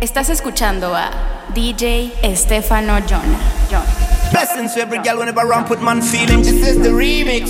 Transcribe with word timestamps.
Estás 0.00 0.28
escuchando 0.28 0.94
a 0.94 1.10
DJ 1.54 2.12
Estefano 2.22 3.00
Jonah. 3.00 3.40
John. 3.68 3.82
Blessings 4.30 4.74
to 4.74 4.80
every 4.80 4.98
girl 4.98 5.18
whenever 5.18 5.52
I 5.52 5.64
put 5.64 5.82
man 5.82 6.02
feelings. 6.02 6.46
This 6.46 6.68
is 6.68 6.78
the 6.80 6.90
remix. 6.90 7.48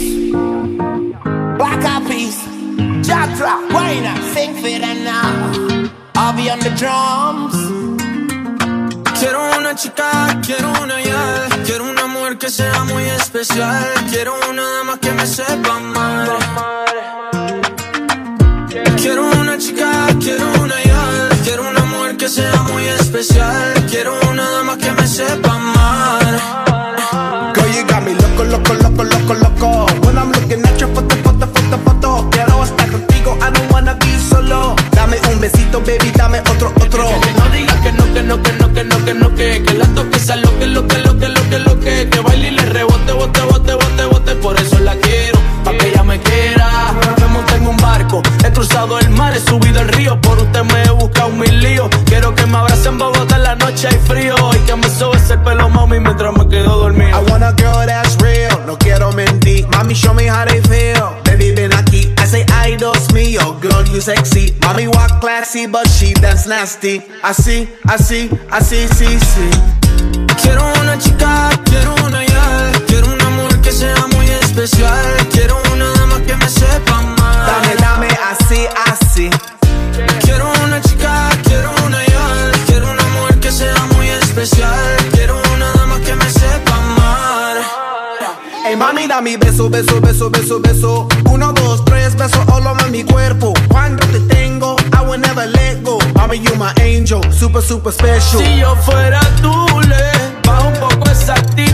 Black 1.58 1.84
Eyed. 1.84 2.32
Jatra, 3.04 3.69
Wayna, 3.69 4.14
sing 4.32 4.54
for 4.54 4.66
it 4.66 4.80
now. 4.80 6.00
I'll 6.16 6.34
be 6.34 6.48
on 6.48 6.58
the 6.61 6.70
drums. 6.70 7.54
Quiero 9.18 9.40
una 9.58 9.74
chica, 9.74 10.40
quiero 10.42 10.72
una 10.82 11.02
ya. 11.02 11.48
Quiero 11.66 11.84
una 11.84 12.06
mujer 12.06 12.38
que 12.38 12.48
sea 12.48 12.82
muy 12.84 13.04
especial. 13.04 13.84
Quiero 14.10 14.34
una 14.48 14.62
dama 14.62 14.98
que 14.98 15.12
me 15.12 15.26
sepa 15.26 15.76
amar. 15.76 16.28
Quiero 18.96 19.26
una 19.38 19.58
chica, 19.58 20.08
quiero 20.18 20.46
una 20.62 20.82
ya. 20.82 21.28
Quiero 21.44 21.68
una 21.68 21.77
que 22.29 22.35
sea 22.35 22.63
muy 22.64 22.87
especial. 22.87 23.87
Quiero 23.89 24.18
una 24.31 24.49
dama 24.50 24.77
que 24.77 24.91
me 24.93 25.07
sepa 25.07 25.55
amar. 25.55 27.54
Girl, 27.54 27.73
you 27.73 27.85
got 27.87 28.03
me 28.03 28.14
loco, 28.14 28.45
loco, 28.45 28.75
loco, 28.75 29.04
loco, 29.04 29.35
loco. 29.35 29.87
When 30.04 30.18
I'm 30.18 30.31
looking 30.32 30.64
at 30.67 30.77
your 30.79 30.93
foto, 30.95 31.17
foto, 31.25 31.46
foto, 31.46 31.79
foto. 31.85 32.28
Quiero 32.31 32.64
estar 32.64 32.91
contigo, 32.91 33.39
I 33.41 33.51
don't 33.53 33.73
wanna 33.73 33.95
be 33.95 34.19
solo. 34.19 34.77
Dame 34.92 35.19
un 35.33 35.41
besito, 35.41 35.81
baby, 35.81 36.11
dame 36.14 36.41
otro, 36.41 36.73
otro. 36.81 37.09
Que 37.20 37.33
no 37.33 37.48
digas 37.51 37.77
que 37.77 37.92
no, 37.92 38.12
que 38.12 38.23
no, 38.23 38.42
que 38.42 38.53
no, 38.53 38.75
que 38.75 38.84
no, 38.84 39.05
que 39.05 39.15
no, 39.15 39.34
que 39.34 39.62
Que 39.62 39.75
la 39.75 39.87
toque 39.87 40.19
sea 40.19 40.37
lo 40.37 40.59
que, 40.59 40.67
lo 40.67 40.87
que, 40.87 40.98
lo 40.98 41.19
que, 41.19 41.29
lo 41.29 41.51
que, 41.51 41.59
lo 41.59 41.81
que 41.81 42.09
Que 42.11 42.20
baile 42.20 42.48
y 42.48 42.51
le 42.51 42.62
rebote, 42.67 43.12
bote, 43.12 43.41
bote, 43.42 43.75
bote, 43.75 44.05
bote 44.05 44.34
Por 44.37 44.61
eso 44.61 44.79
la 44.81 44.95
quiero, 44.97 45.39
pa' 45.65 45.73
que 45.73 45.89
ella 45.89 46.03
me 46.03 46.20
quiera 46.20 46.69
Me 47.20 47.27
monté 47.29 47.55
en 47.56 47.67
un 47.69 47.77
barco, 47.77 48.23
he 48.45 48.53
cruzado 48.53 48.98
el 48.98 49.09
mar 49.11 49.34
He 49.34 49.41
subido 49.41 49.81
el 49.81 49.89
río, 49.89 50.20
por 50.20 50.39
usted 50.39 50.62
me 50.65 50.88
me 52.48 52.58
abrace 52.58 52.88
en 52.88 52.98
Bogotá 52.98 53.36
en 53.36 53.42
la 53.42 53.55
noche 53.55 53.88
hay 53.88 53.98
frío 54.06 54.34
Y 54.55 54.59
que 54.67 54.77
me 54.77 54.89
sobe 54.89 55.17
ese 55.17 55.36
pelo, 55.39 55.69
mami, 55.69 56.00
mientras 56.00 56.33
me 56.36 56.48
quedo 56.48 56.78
dormido 56.78 57.09
I 57.11 57.31
want 57.31 57.42
a 57.45 57.53
girl 57.53 57.86
that's 57.86 58.17
real, 58.20 58.64
no 58.67 58.77
quiero 58.78 59.12
mentir. 59.12 59.67
Mami, 59.69 59.95
show 59.95 60.14
me 60.14 60.27
how 60.28 60.45
they 60.45 60.61
feel. 60.62 61.14
Baby, 61.25 61.53
ven 61.53 61.73
aquí. 61.73 62.12
I 62.19 62.27
say, 62.27 62.45
ay, 62.55 62.77
dos 62.77 63.12
mío. 63.12 63.58
Girl, 63.61 63.84
you 63.92 64.00
sexy. 64.00 64.53
Mami, 64.61 64.86
walk 64.89 65.20
classy, 65.20 65.67
but 65.67 65.89
she 65.89 66.12
dance 66.14 66.47
nasty. 66.47 67.03
Así, 67.23 67.69
así, 67.84 68.31
así, 68.51 68.86
sí, 68.89 69.19
sí. 69.19 69.51
Quiero 70.42 70.62
una 70.80 70.97
chica, 70.98 71.51
quiero 71.64 71.95
una 72.06 72.25
ya 72.25 72.73
Quiero 72.86 73.08
una 73.12 73.28
mujer 73.30 73.61
que 73.61 73.73
sea 73.73 74.06
muy 74.14 74.27
especial 74.27 75.05
Quiero 75.33 75.61
una 75.73 75.91
dama 75.92 76.20
que 76.25 76.36
me 76.36 76.48
sepa 76.48 76.98
amar 76.98 77.47
Dame, 77.47 77.75
dame, 77.80 78.08
así, 78.30 78.67
así. 78.86 79.30
Quiero 80.23 80.51
una 80.64 80.80
chica, 80.80 81.30
especial 84.42 84.97
Quiero 85.12 85.41
una 85.55 85.72
dama 85.72 86.00
que 86.00 86.14
me 86.14 86.31
sepa 86.31 86.77
amar 86.77 87.56
Ey, 88.67 88.77
mami, 88.77 89.06
dame 89.06 89.36
beso, 89.39 89.70
beso, 89.70 89.98
beso, 89.98 90.28
beso, 90.28 90.61
beso. 90.61 91.08
Uno, 91.30 91.55
dos, 91.55 91.83
tres, 91.86 92.14
beso 92.14 92.45
all 92.53 92.67
over 92.67 92.91
mi 92.91 93.03
cuerpo. 93.03 93.55
Cuando 93.69 94.06
te 94.08 94.20
tengo, 94.20 94.77
I 94.92 95.08
will 95.08 95.19
never 95.19 95.47
let 95.47 95.83
go. 95.83 95.98
Mami, 96.14 96.39
you 96.42 96.55
my 96.56 96.75
angel, 96.83 97.22
super, 97.33 97.62
super 97.62 97.91
special. 97.91 98.42
Si 98.42 98.58
yo 98.58 98.77
fuera 98.77 99.20
tú, 99.41 99.55
le 99.89 100.12
bajo 100.45 100.69
un 100.69 100.75
poco 100.75 101.08
esa 101.11 101.33
actitud 101.33 101.67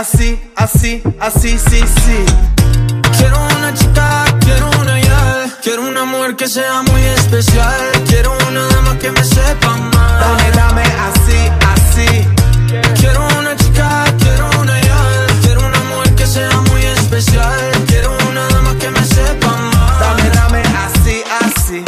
así, 0.00 0.40
así, 0.56 1.02
así, 1.20 1.58
sí, 1.58 1.80
sí. 1.80 2.24
Quiero 3.18 3.36
una 3.58 3.74
chica, 3.74 4.24
quiero 4.40 4.70
una 4.80 4.98
ya 4.98 5.58
Quiero 5.62 5.82
una 5.82 6.04
mujer 6.06 6.36
que 6.36 6.48
sea 6.48 6.82
muy 6.82 7.02
especial 7.02 7.80
Quiero 8.08 8.32
una 8.48 8.66
dama 8.68 8.98
que 8.98 9.10
me 9.10 9.22
sepa 9.22 9.74
amar 9.74 10.20
Dame, 10.20 10.50
dame 10.52 10.82
así, 11.08 11.38
así. 11.74 12.26
Quiero 12.98 13.26
una 13.38 13.54
chica, 13.56 14.04
quiero 14.20 14.48
una 14.58 14.80
ya 14.80 15.26
Quiero 15.42 15.66
una 15.66 15.80
mujer 15.80 16.14
que 16.14 16.26
sea 16.26 16.60
muy 16.70 16.82
especial 16.82 17.60
Quiero 17.86 18.16
una 18.30 18.48
dama 18.48 18.74
que 18.78 18.90
me 18.90 19.04
sepa 19.04 19.48
amar 19.48 20.00
Dame, 20.00 20.30
dame 20.30 20.62
así, 20.86 21.22
así. 21.42 21.84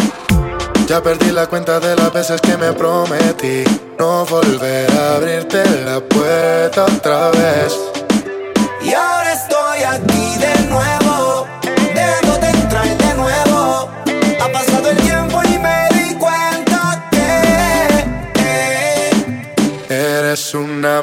Ya 0.86 1.02
perdí 1.02 1.30
la 1.30 1.46
cuenta 1.46 1.80
de 1.80 1.96
las 1.96 2.12
veces 2.12 2.42
que 2.42 2.58
me 2.58 2.72
prometí 2.74 3.64
no 3.98 4.26
volver 4.26 4.90
a 4.90 5.16
abrirte 5.16 5.62
la 5.84 6.00
puerta 6.00 6.84
otra 6.84 7.30
vez. 7.30 7.91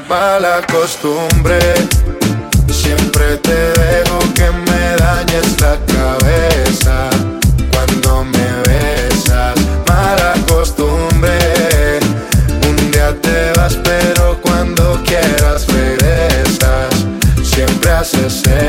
Mala 0.08 0.62
costumbre. 0.72 1.60
Siempre 2.72 3.38
te 3.38 3.72
dejo 3.80 4.20
que 4.34 4.50
me 4.52 4.96
dañes 4.98 5.60
la 5.60 5.78
cabeza 5.86 7.10
cuando 7.72 8.24
me 8.26 8.48
besas. 8.68 9.56
Mala 9.88 10.34
costumbre. 10.48 12.00
Un 12.68 12.92
día 12.92 13.16
te 13.22 13.52
vas, 13.60 13.76
pero 13.84 14.40
cuando 14.42 15.02
quieras 15.06 15.66
regresas. 15.68 16.90
Siempre 17.44 17.92
haces 17.92 18.44
esa. 18.46 18.69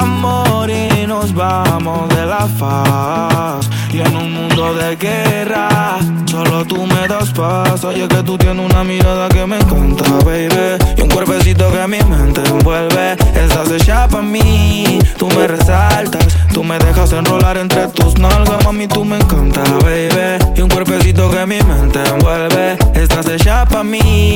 amor 0.00 0.70
y 0.70 1.06
nos 1.06 1.32
vamos 1.34 2.08
de 2.10 2.26
la 2.26 2.46
faz. 2.58 3.68
Y 3.92 4.00
en 4.00 4.16
un 4.16 4.32
mundo 4.32 4.74
de 4.74 4.96
guerra, 4.96 5.98
solo 6.26 6.64
tú 6.64 6.86
me 6.86 7.08
das 7.08 7.30
paz. 7.30 7.82
Oye, 7.84 8.06
que 8.08 8.22
tú 8.22 8.36
tienes 8.36 8.70
una 8.70 8.84
mirada 8.84 9.28
que 9.28 9.46
me 9.46 9.56
encanta, 9.56 10.04
baby. 10.24 10.76
Y 10.96 11.00
un 11.00 11.08
cuerpecito 11.08 11.70
que 11.72 11.86
mi 11.86 11.98
mente 12.04 12.42
envuelve. 12.46 13.12
Estás 13.34 13.70
hecha 13.70 14.06
pa' 14.08 14.22
mí, 14.22 14.98
tú 15.18 15.28
me 15.28 15.46
resaltas. 15.46 16.26
Tú 16.52 16.62
me 16.62 16.78
dejas 16.78 17.12
enrolar 17.12 17.56
entre 17.58 17.86
tus 17.88 18.18
nalgas, 18.18 18.64
mami, 18.64 18.86
tú 18.86 19.04
me 19.04 19.16
encanta, 19.16 19.62
baby. 19.82 20.44
Y 20.56 20.60
un 20.62 20.68
cuerpecito 20.68 21.30
que 21.30 21.46
mi 21.46 21.60
mente 21.62 22.00
envuelve. 22.06 22.76
Estás 22.94 23.28
hecha 23.28 23.64
pa' 23.64 23.84
mí, 23.84 24.35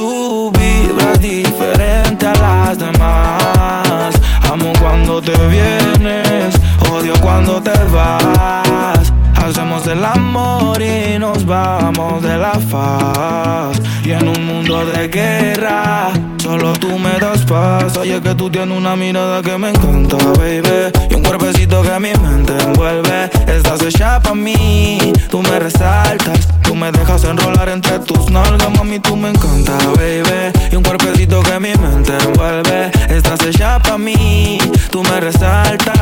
Tú 0.00 0.50
vibras 0.52 1.20
diferente 1.20 2.26
a 2.26 2.32
las 2.32 2.78
demás. 2.78 4.14
Amo 4.50 4.72
cuando 4.80 5.20
te 5.20 5.36
vienes, 5.48 6.54
odio 6.90 7.12
cuando 7.20 7.60
te 7.62 7.78
vas. 7.92 9.12
Hacemos 9.36 9.86
el 9.86 10.02
amor 10.02 10.80
y 10.80 11.18
nos 11.18 11.44
vamos 11.44 12.22
de 12.22 12.38
la 12.38 12.54
faz. 12.70 13.78
Y 14.02 14.12
en 14.12 14.26
un 14.26 14.46
mundo 14.46 14.86
de 14.86 15.08
guerra, 15.08 16.12
solo 16.50 16.72
tú 16.72 16.98
me 16.98 17.18
das 17.20 17.44
paz. 17.44 17.96
Oye, 17.96 18.20
que 18.20 18.34
tú 18.34 18.50
tienes 18.50 18.76
una 18.76 18.96
mirada 18.96 19.40
que 19.40 19.56
me 19.56 19.70
encanta, 19.70 20.16
baby. 20.38 20.90
Y 21.08 21.14
un 21.14 21.22
cuerpecito 21.22 21.82
que 21.82 22.00
mi 22.00 22.12
mente 22.14 22.52
envuelve. 22.60 23.30
Estás 23.46 23.80
hecha 23.82 24.20
pa' 24.20 24.34
mí, 24.34 25.12
tú 25.30 25.42
me 25.42 25.58
resaltas. 25.60 26.48
Tú 26.62 26.74
me 26.74 26.90
dejas 26.90 27.24
enrolar 27.24 27.68
entre 27.68 28.00
tus 28.00 28.30
nalgas, 28.30 28.70
mami, 28.76 28.98
tú 28.98 29.16
me 29.16 29.30
encanta, 29.30 29.76
baby. 29.96 30.52
Y 30.72 30.76
un 30.76 30.82
cuerpecito 30.82 31.40
que 31.42 31.60
mi 31.60 31.72
mente 31.74 32.16
envuelve. 32.24 32.90
Estás 33.08 33.40
hecha 33.46 33.78
pa' 33.78 33.98
mí, 33.98 34.58
tú 34.90 35.04
me 35.04 35.20
resaltas. 35.20 35.96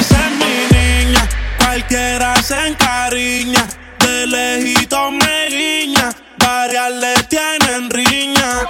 Esa 0.00 0.18
es 0.26 0.32
mi 0.40 0.56
niña, 0.76 1.28
cualquiera 1.58 2.34
se 2.42 2.56
encariña. 2.68 3.64
De 4.00 4.26
lejito 4.26 5.10
me 5.10 5.36
guiña, 5.48 6.10
varias 6.66 6.90
le 6.90 7.14
tienen 7.28 7.90
riña. 7.90 8.66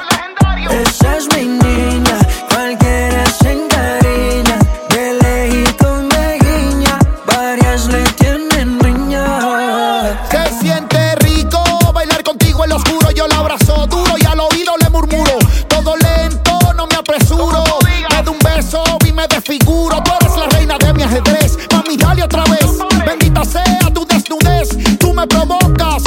Esa 0.70 1.16
es 1.16 1.28
mi 1.34 1.44
niña, 1.46 2.18
cualquiera 2.50 3.24
se 3.26 3.52
encariña. 3.52 4.58
De 4.90 5.14
lejito 5.14 6.02
me 6.10 6.38
guiña, 6.38 6.98
varias 7.26 7.86
le 7.86 8.02
tienen 8.20 8.78
riña. 8.80 10.18
Se 10.30 10.60
siente 10.60 11.14
rico 11.16 11.62
bailar 11.94 12.22
contigo 12.22 12.64
en 12.64 12.70
lo 12.70 12.76
oscuro. 12.76 13.10
Yo 13.12 13.26
la 13.28 13.36
abrazo 13.36 13.86
duro 13.86 14.14
y 14.18 14.26
al 14.26 14.40
oído 14.40 14.74
le 14.78 14.90
murmuro. 14.90 15.38
Todo 15.66 15.96
lento, 15.96 16.58
no 16.76 16.86
me 16.86 16.96
apresuro. 16.96 17.64
Me 17.82 18.22
da 18.22 18.30
un 18.30 18.38
beso 18.40 18.84
y 19.06 19.12
me 19.12 19.26
desfiguro. 19.26 20.02
Tú 20.02 20.10
eres 20.20 20.36
la 20.36 20.46
reina 20.48 20.76
de 20.76 20.92
mi 20.92 21.02
ajedrez. 21.02 21.56
Mami, 21.72 21.96
dale 21.96 22.24
otra 22.24 22.44
vez. 22.44 22.66
Bendita 23.06 23.42
sea 23.42 23.88
tu 23.94 24.04
desnudez. 24.04 24.68
Tú 24.98 25.14
me 25.14 25.26
provocas 25.26 26.05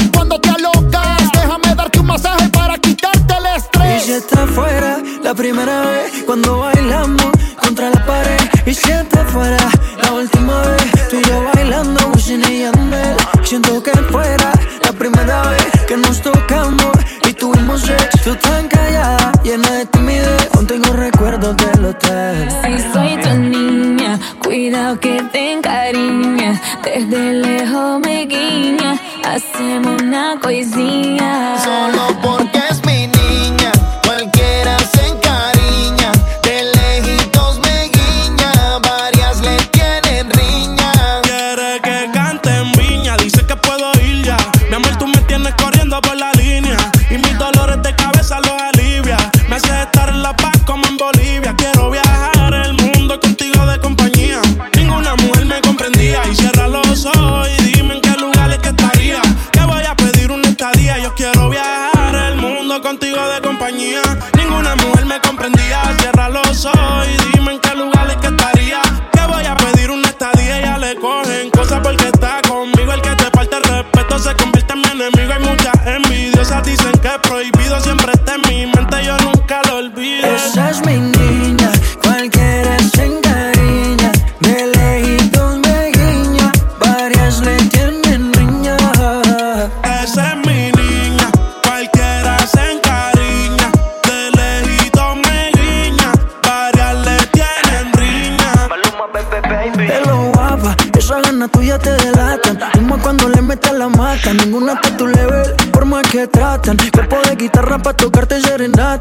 si 4.09 4.15
está 4.15 4.47
fuera 4.47 4.97
la 5.23 5.35
primera 5.35 5.81
vez 5.81 6.23
cuando 6.25 6.57
bailamos 6.57 7.29
contra 7.61 7.91
la 7.91 8.05
pared. 8.07 8.39
Y 8.65 8.73
si 8.73 8.89
está 8.91 9.23
fuera 9.25 9.63
la 10.01 10.13
última 10.13 10.61
vez 10.61 11.09
tú 11.09 11.15
y 11.17 11.23
yo 11.29 11.43
bailando 11.53 12.11
Wisin 12.15 12.41
y 12.49 12.61
Yandel. 12.61 13.17
Siento 13.43 13.83
que 13.83 13.91
fuera 14.13 14.51
la 14.83 14.91
primera 14.93 15.43
vez 15.51 15.69
que 15.87 15.95
nos 15.95 16.19
tocamos 16.23 16.93
y 17.29 17.33
tuvimos 17.33 17.81
sexo. 17.81 18.17
Tú 18.23 18.35
tan 18.37 18.67
callada, 18.67 19.31
llena 19.43 19.69
de 19.73 19.85
timidez. 19.85 20.49
Aún 20.55 20.65
tengo 20.65 20.91
recuerdos 20.93 21.55
del 21.57 21.85
hotel. 21.85 22.49
Si 22.63 22.91
soy 22.91 23.15
tu 23.21 23.33
niña, 23.37 24.19
cuidado 24.43 24.99
que 24.99 25.21
te 25.31 25.51
encariña. 25.51 26.59
Desde 26.83 27.33
lejos 27.33 27.99
me 27.99 28.25
guiña, 28.25 28.99
hacemos 29.23 30.01
una 30.01 30.39
coisinha. 30.41 31.57
Solo 31.63 32.19
porque 32.23 32.59
es 32.71 32.83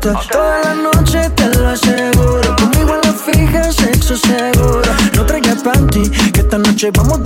Toda 0.08 0.62
la 0.64 0.74
noche 0.74 1.28
te 1.36 1.46
lo 1.58 1.68
aseguro, 1.68 2.56
conmigo 2.56 2.94
en 2.94 3.00
la 3.02 3.12
fija, 3.12 3.70
sexo 3.70 4.16
seguro. 4.16 4.90
No 5.14 5.26
traigas 5.26 5.62
panty, 5.62 6.08
que 6.32 6.40
esta 6.40 6.56
noche 6.56 6.90
vamos 6.94 7.22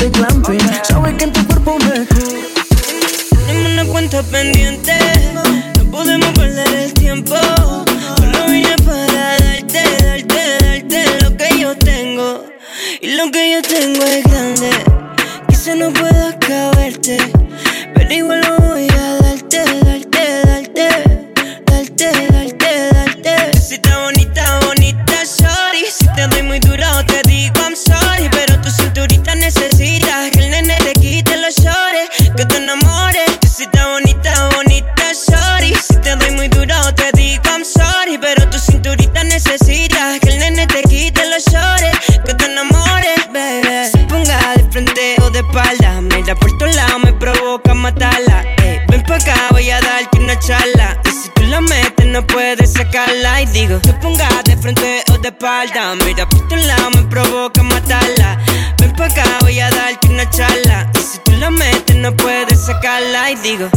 te 53.80 53.92
ponga 53.94 54.28
de 54.44 54.56
frente 54.56 55.02
o 55.12 55.18
de 55.18 55.28
espalda, 55.28 55.94
mira 56.04 56.28
por 56.28 56.46
todos 56.48 56.64
lados 56.66 56.90
me 56.96 57.02
provoca 57.04 57.62
matarla. 57.62 58.38
Ven 58.78 58.92
pa' 58.94 59.06
acá, 59.06 59.24
voy 59.40 59.60
a 59.60 59.70
darte 59.70 60.08
una 60.08 60.28
charla. 60.28 60.90
Y 60.94 60.98
si 60.98 61.18
tú 61.20 61.32
la 61.32 61.50
metes, 61.50 61.96
no 61.96 62.14
puedes 62.16 62.66
sacarla. 62.66 63.30
Y 63.30 63.36
digo, 63.36 63.68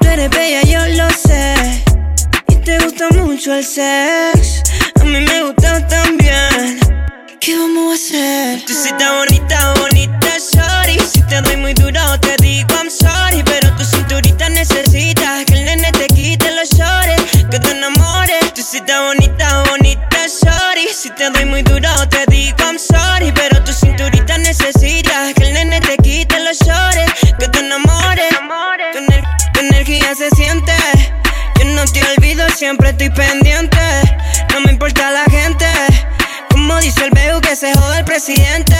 tú 0.00 0.08
eres 0.08 0.30
bella, 0.30 0.62
yo 0.62 0.86
lo 0.96 1.08
sé. 1.10 1.84
Y 2.48 2.56
te 2.56 2.78
gusta 2.78 3.08
mucho 3.10 3.54
el 3.54 3.64
sex. 3.64 4.62
A 5.00 5.04
mí 5.04 5.20
me 5.20 5.42
gusta 5.44 5.86
también. 5.86 6.80
¿Qué 7.40 7.56
vamos 7.58 7.92
a 7.92 7.94
hacer? 7.94 8.64
Tú 8.66 8.72
sí 8.72 8.88
estás 8.88 9.12
bonita, 9.14 9.74
bonita, 9.78 10.28
sorry. 10.40 10.98
Si 11.00 11.22
te 11.22 11.40
doy 11.42 11.56
muy 11.56 11.74
duro, 11.74 12.18
te 12.20 12.36
digo 12.42 12.68
I'm 12.74 12.90
sorry. 12.90 13.42
Pero 13.44 13.74
tu 13.76 13.84
cinturita 13.84 13.97
I'm 22.78 22.84
sorry. 22.84 23.32
Pero 23.32 23.62
tu 23.64 23.72
cinturita 23.72 24.38
necesita 24.38 25.32
que 25.34 25.42
el 25.48 25.52
nene 25.54 25.80
te 25.80 25.96
quite 25.96 26.38
los 26.40 26.58
shorts, 26.58 27.34
que 27.38 27.48
te 27.48 27.58
enamores. 27.58 28.30
Tu, 28.92 28.98
ener- 28.98 29.24
tu 29.52 29.60
energía 29.60 30.14
se 30.14 30.30
siente. 30.30 30.72
Yo 31.58 31.64
no 31.64 31.84
te 31.86 32.00
olvido, 32.16 32.48
siempre 32.50 32.90
estoy 32.90 33.10
pendiente. 33.10 33.78
No 34.54 34.60
me 34.60 34.70
importa 34.72 35.10
la 35.10 35.24
gente. 35.24 35.66
Como 36.68 36.80
dice 36.82 37.02
el 37.06 37.10
veo 37.12 37.40
que 37.40 37.56
se 37.56 37.72
joda 37.72 38.00
el 38.00 38.04
presidente. 38.04 38.76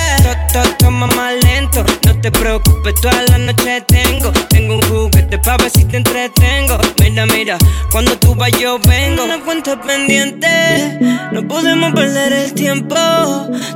To- 0.52 0.61
to- 0.62 0.76
Toma 0.76 1.07
más 1.07 1.33
lento, 1.42 1.83
no 2.04 2.21
te 2.21 2.30
preocupes, 2.30 2.95
toda 3.00 3.23
la 3.30 3.38
noche 3.38 3.80
tengo. 3.88 4.30
Tengo 4.50 4.75
un 4.75 4.83
juguete 4.83 5.38
pa' 5.38 5.57
ver 5.57 5.71
si 5.71 5.87
te 5.87 5.97
entretengo. 5.97 6.76
Mira, 7.00 7.25
mira, 7.25 7.57
cuando 7.90 8.18
tú 8.18 8.35
vas 8.35 8.50
yo 8.61 8.78
vengo. 8.80 9.25
Una 9.25 9.40
cuenta 9.40 9.80
pendiente, 9.80 10.99
no 11.33 11.49
podemos 11.49 11.95
perder 11.95 12.30
el 12.35 12.52
tiempo. 12.52 12.95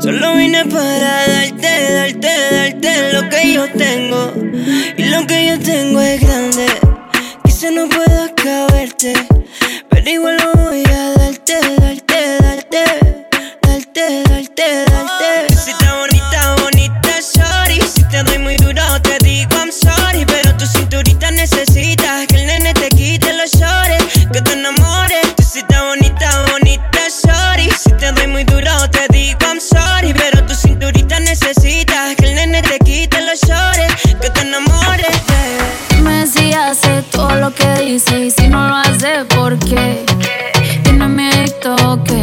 Solo 0.02 0.34
vine 0.36 0.66
para 0.66 1.26
darte, 1.28 1.92
darte, 1.94 2.28
darte 2.50 3.12
lo 3.14 3.28
que 3.30 3.54
yo 3.54 3.64
tengo. 3.72 4.34
Y 4.98 5.04
lo 5.04 5.26
que 5.26 5.46
yo 5.46 5.58
tengo 5.58 6.00
es 6.02 6.20
grande. 6.20 6.66
Quizá 7.44 7.70
no 7.70 7.88
pueda 7.88 8.30
caberte, 8.34 9.14
pero 9.88 10.10
igual 10.10 10.36
lo 10.36 10.52
voy 10.64 10.84
a 10.84 11.12
darte, 11.18 11.54
darte, 11.78 12.38
darte, 12.42 13.21
darte, 13.72 14.22
darte, 14.24 14.84
darte. 14.90 15.54
Si 15.56 15.70
está 15.70 15.96
bonita, 15.96 16.56
bonita, 16.62 17.22
sorry. 17.22 17.80
Si 17.80 18.04
te 18.08 18.22
doy 18.22 18.38
muy 18.38 18.56
duro, 18.56 18.82
te 19.02 19.16
digo 19.24 19.50
I'm 19.56 19.70
sorry. 19.72 20.24
Pero 20.26 20.54
tu 20.56 20.66
cinturita 20.66 21.30
necesita 21.30 22.26
que 22.26 22.36
el 22.36 22.46
nene 22.46 22.74
te 22.74 22.88
quite 22.90 23.32
los 23.34 23.50
shorts, 23.50 24.26
que 24.32 24.40
te 24.42 24.52
enamores. 24.52 25.26
Si 25.50 25.60
está 25.60 25.84
bonita, 25.84 26.44
bonita, 26.52 27.00
sorry. 27.08 27.70
Si 27.70 27.90
te 27.92 28.12
doy 28.12 28.26
muy 28.26 28.44
duro, 28.44 28.72
te 28.90 29.06
digo 29.10 29.38
I'm 29.46 29.60
sorry. 29.60 30.12
Pero 30.12 30.44
tu 30.44 30.54
cinturita 30.54 31.18
necesita 31.20 32.14
que 32.16 32.26
el 32.26 32.34
nene 32.34 32.62
te 32.62 32.78
quite 32.80 33.20
los 33.22 33.40
shorts, 33.40 34.02
que 34.20 34.30
te 34.30 34.40
enamores. 34.40 35.16
baby. 35.28 35.96
Dime 35.96 36.26
si 36.26 36.52
hace 36.52 37.02
todo 37.10 37.34
lo 37.36 37.54
que 37.54 37.68
dice 37.80 38.26
y 38.26 38.30
si 38.30 38.48
no 38.48 38.68
lo 38.68 38.76
hace, 38.76 39.24
¿por 39.34 39.58
qué? 39.58 40.04
Tiene 40.82 41.08
miedo 41.08 42.02
que, 42.04 42.22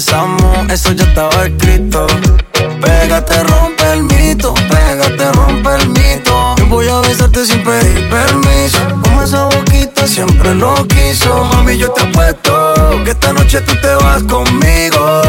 besamos, 0.00 0.70
eso 0.70 0.92
ya 0.92 1.04
estaba 1.04 1.44
escrito. 1.44 2.06
Pégate, 2.80 3.42
rompe 3.42 3.92
el 3.92 4.02
mito, 4.04 4.54
pégate, 4.54 5.30
rompe 5.32 5.74
el 5.74 5.88
mito. 5.90 6.54
Yo 6.56 6.66
voy 6.68 6.88
a 6.88 7.00
besarte 7.00 7.44
sin 7.44 7.62
pedir 7.62 8.08
permiso. 8.08 8.78
Como 9.02 9.22
esa 9.22 9.44
boquita 9.44 10.06
siempre 10.06 10.54
lo 10.54 10.74
quiso. 10.86 11.44
Mami, 11.52 11.76
yo 11.76 11.90
te 11.90 12.02
apuesto 12.02 13.04
que 13.04 13.10
esta 13.10 13.34
noche 13.34 13.60
tú 13.60 13.74
te 13.82 13.94
vas 13.96 14.22
conmigo. 14.22 15.22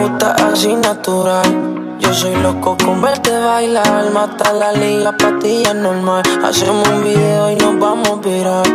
Gustas 0.00 0.40
así 0.42 0.74
natural. 0.76 1.98
Yo 1.98 2.14
soy 2.14 2.34
loco 2.36 2.74
con 2.82 3.02
verte 3.02 3.38
bailar. 3.38 4.10
Mata 4.12 4.50
la 4.54 4.72
liga, 4.72 5.12
patilla 5.12 5.74
normal. 5.74 6.22
Hacemos 6.42 6.88
un 6.88 7.04
video 7.04 7.50
y 7.50 7.56
nos 7.56 7.78
vamos 7.78 8.08
a 8.08 8.26
virar. 8.26 8.66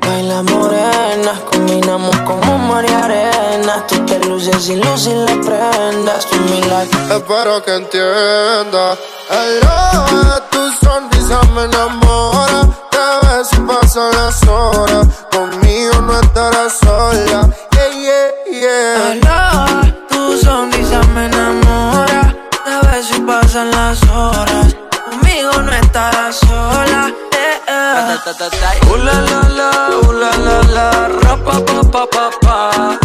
Baila 0.00 0.42
morenas, 0.44 1.38
combinamos 1.50 2.16
como 2.20 2.56
María 2.58 3.04
Arena. 3.04 3.84
Tú 3.86 3.96
te 4.06 4.18
luces 4.26 4.70
y 4.70 4.76
luces 4.76 5.14
las 5.14 5.36
prendas. 5.46 6.24
Tú 6.26 6.36
mi 6.36 6.62
like. 6.62 6.96
Espero 7.14 7.62
que 7.62 7.74
entienda. 7.74 8.96
Hello, 9.28 10.42
tu 10.50 10.70
sonrisa 10.82 11.42
me 11.54 11.64
enamora. 11.64 12.66
Te 12.90 13.26
ves 13.26 13.52
y 13.52 13.60
pasan 13.66 14.10
las 14.16 14.42
horas. 14.48 15.06
Conmigo 15.30 16.00
no 16.00 16.18
estarás 16.20 16.78
sola. 16.78 17.50
Yeah, 17.72 18.30
yeah, 18.50 19.20
yeah. 19.20 19.87
Sonrisa 20.48 21.00
me 21.14 21.26
enamora. 21.26 22.34
A 22.66 23.02
si 23.02 23.20
pasan 23.20 23.70
las 23.70 24.02
horas. 24.08 24.68
Conmigo 25.04 25.52
no 25.62 25.72
estarás 25.72 26.36
sola. 26.36 27.12
Eh, 27.44 27.56
eh. 27.68 28.16
Uh, 28.90 28.96
la, 29.06 29.16
la, 29.30 29.40
la, 29.58 29.70
uh, 30.02 30.12
la, 30.22 30.30
la, 30.46 30.58
la, 30.76 30.88
ra, 31.20 31.34
pa, 31.44 31.56
pa, 31.66 31.78
pa, 31.92 32.24
pa, 32.44 32.98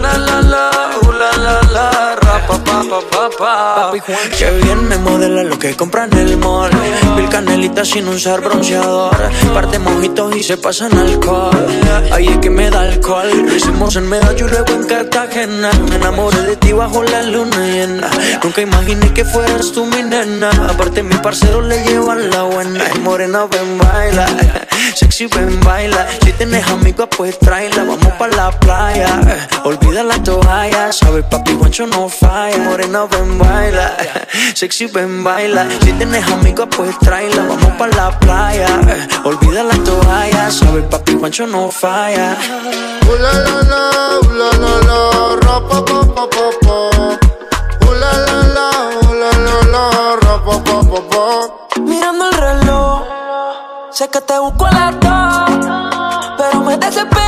la, 0.00 0.16
la, 0.18 0.40
la, 0.42 0.70
uh, 1.02 1.12
la, 1.12 1.36
la, 1.36 1.62
la, 1.72 2.16
ra, 2.16 2.46
pa, 2.46 2.56
pa, 2.64 2.82
pa, 2.90 3.00
pa, 3.10 3.30
pa. 3.38 3.92
Que 4.38 4.50
bien 4.62 4.88
me 4.88 4.96
modela 4.98 5.42
lo 5.42 5.58
que 5.58 5.74
compra 5.74 6.04
en 6.04 6.18
el 6.18 6.36
mall. 6.36 6.70
Mil 7.16 7.28
canelitas 7.28 7.88
sin 7.88 8.08
usar 8.08 8.40
bronceador. 8.40 9.16
Par 9.52 9.70
de 9.70 9.78
mojitos 9.78 10.36
y 10.36 10.42
se 10.42 10.56
pasan 10.56 10.96
alcohol. 10.96 11.66
Ahí 12.12 12.28
es 12.28 12.38
que 12.38 12.50
me 12.50 12.70
da 12.70 12.82
alcohol. 12.82 13.28
Lo 13.46 13.54
hicimos 13.54 13.96
en 13.96 14.08
Medallo 14.08 14.46
y 14.46 14.50
luego 14.50 14.72
en 14.72 14.86
Cartagena. 14.86 15.70
Me 15.88 15.96
enamoré 15.96 16.42
de 16.42 16.56
ti 16.56 16.72
bajo 16.72 17.02
la 17.02 17.22
luna 17.22 17.58
llena. 17.66 18.08
Nunca 18.42 18.60
imaginé 18.60 19.12
que 19.12 19.24
fueras 19.24 19.72
tú 19.72 19.84
mi 19.86 20.02
nena. 20.02 20.50
Aparte, 20.68 21.02
mi 21.02 21.16
parcero 21.16 21.60
le 21.60 21.84
llevan 21.84 22.30
la 22.30 22.42
buena. 22.44 22.84
Ay, 22.92 23.00
morena, 23.00 23.46
ven, 23.46 23.78
baila. 23.78 24.26
Sexy, 24.94 25.26
ven, 25.26 25.60
baila. 25.60 26.06
Si 26.22 26.32
tienes 26.32 26.66
amigos, 26.68 27.08
pues 27.16 27.38
tráela. 27.38 27.84
Vamos 27.84 28.12
pa' 28.18 28.28
la 28.28 28.50
playa. 28.50 29.20
Olvida 29.64 29.87
la 29.92 30.22
toalla. 30.22 30.92
Sabes, 30.92 31.24
papi, 31.30 31.52
guancho 31.54 31.86
no 31.86 32.08
falla. 32.08 32.58
Morena, 32.58 33.04
ven, 33.06 33.38
baila. 33.38 33.96
Sexy, 34.54 34.86
ven, 34.86 35.24
baila. 35.24 35.66
Si 35.82 35.92
tienes 35.92 36.26
amigos, 36.30 36.68
pues 36.76 36.98
tráela. 36.98 37.42
Vamos 37.48 37.72
pa' 37.78 37.88
la 37.88 38.10
playa. 38.18 38.68
Olvida 39.24 39.62
la 39.62 39.74
toalla. 39.84 40.50
Sabes, 40.50 40.84
papi, 40.90 41.14
guancho 41.14 41.46
no 41.46 41.70
falla. 41.70 42.36
Ooh 43.08 43.16
la 43.16 43.32
la 43.32 43.62
la, 43.62 43.82
ooh 44.18 44.32
la 44.40 44.50
la 44.88 45.36
ra 45.42 45.56
pa 45.68 45.78
pa 45.84 46.00
pa 46.14 46.24
pa 46.28 46.46
pa. 46.60 46.78
Ooh 47.86 47.94
la 47.94 48.12
la 48.26 48.38
la, 48.56 48.68
ooh 49.00 49.14
la 49.14 49.30
la 49.72 49.84
ra 50.22 50.34
pa 50.44 50.54
pa 50.66 50.76
pa 50.90 51.00
pa. 51.10 51.80
Mirando 51.80 52.28
el 52.28 52.34
reloj, 52.36 53.02
sé 53.90 54.08
que 54.10 54.20
te 54.20 54.38
busco 54.38 54.66
a 54.66 54.72
las 54.72 55.00
dos, 55.00 55.66
pero 56.36 56.60
me 56.60 56.76
desespera 56.76 57.27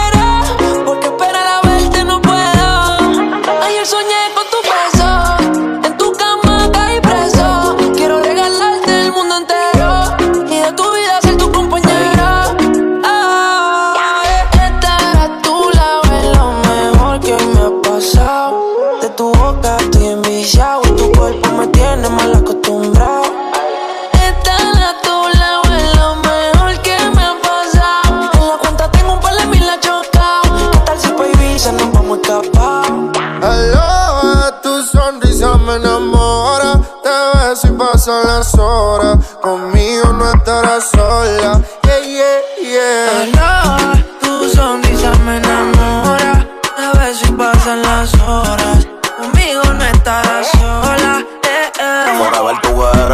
enamora. 35.80 36.80
Te 37.02 37.38
ves 37.38 37.64
y 37.64 37.72
pasan 37.72 38.26
las 38.26 38.54
horas. 38.54 39.18
Conmigo 39.40 40.12
no 40.12 40.30
estarás 40.30 40.90
sola. 40.90 41.60
Yeah, 41.82 42.00
yeah, 42.00 42.40
yeah. 42.62 43.39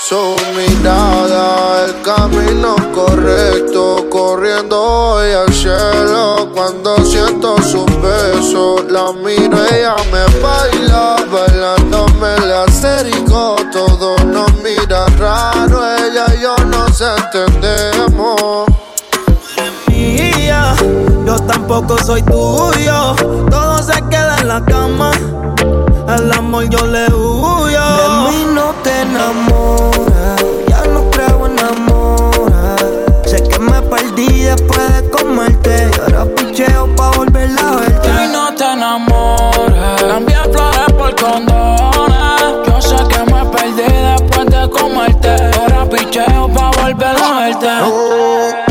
Su 0.00 0.36
mirada, 0.54 1.86
el 1.86 2.02
camino 2.02 2.76
correcto, 2.92 4.06
corriendo 4.10 4.80
hoy 4.80 5.32
al 5.32 5.52
cielo. 5.52 6.50
Cuando 6.52 6.96
siento 7.04 7.56
su 7.62 7.86
beso, 8.02 8.84
la 8.90 9.12
miro, 9.12 9.56
ella 9.72 9.96
me 10.12 10.40
baila, 10.42 11.16
bailando 11.32 12.06
me 12.20 12.46
la 12.46 12.66
rico. 13.02 13.56
Todo 13.72 14.16
nos 14.26 14.52
mira 14.62 15.06
raro, 15.18 15.80
ella 15.96 16.26
y 16.36 16.42
yo 16.42 16.56
nos 16.66 17.00
entendemos. 17.00 18.66
mía, 19.88 20.74
yo 21.24 21.36
tampoco 21.46 21.96
soy 22.04 22.22
tuyo. 22.22 23.14
Todo 23.50 23.78
se 23.78 24.02
queda 24.10 24.36
en 24.40 24.48
la 24.48 24.64
cama. 24.64 25.12
El 26.06 26.30
amor 26.32 26.68
yo 26.68 26.86
le 26.86 27.06
huyo. 27.06 27.80
De 27.96 28.08
mí 28.30 28.46
no 28.54 28.74
te 28.82 29.00
enamoras, 29.00 29.53
perdí 33.90 34.42
después 34.42 35.02
de 35.02 35.10
comerte. 35.10 35.90
Y 35.96 36.00
ahora 36.00 36.34
picheo 36.34 36.94
pa' 36.96 37.10
volver 37.12 37.50
a 37.58 37.76
verte. 37.76 38.08
Y 38.08 38.32
no 38.32 38.54
te 38.54 38.64
enamores. 38.64 40.02
Cambié 40.02 40.36
flores 40.52 40.92
por 40.96 41.14
condones. 41.16 42.42
Yo 42.66 42.80
sé 42.80 42.96
que 43.08 43.32
me 43.32 43.44
perdí 43.46 43.92
después 43.92 44.46
de 44.46 44.70
comerte. 44.70 45.36
Ahora 45.60 45.88
picheo 45.88 46.48
pa' 46.52 46.70
volver 46.82 47.16
a 47.16 47.40
verte. 47.40 48.63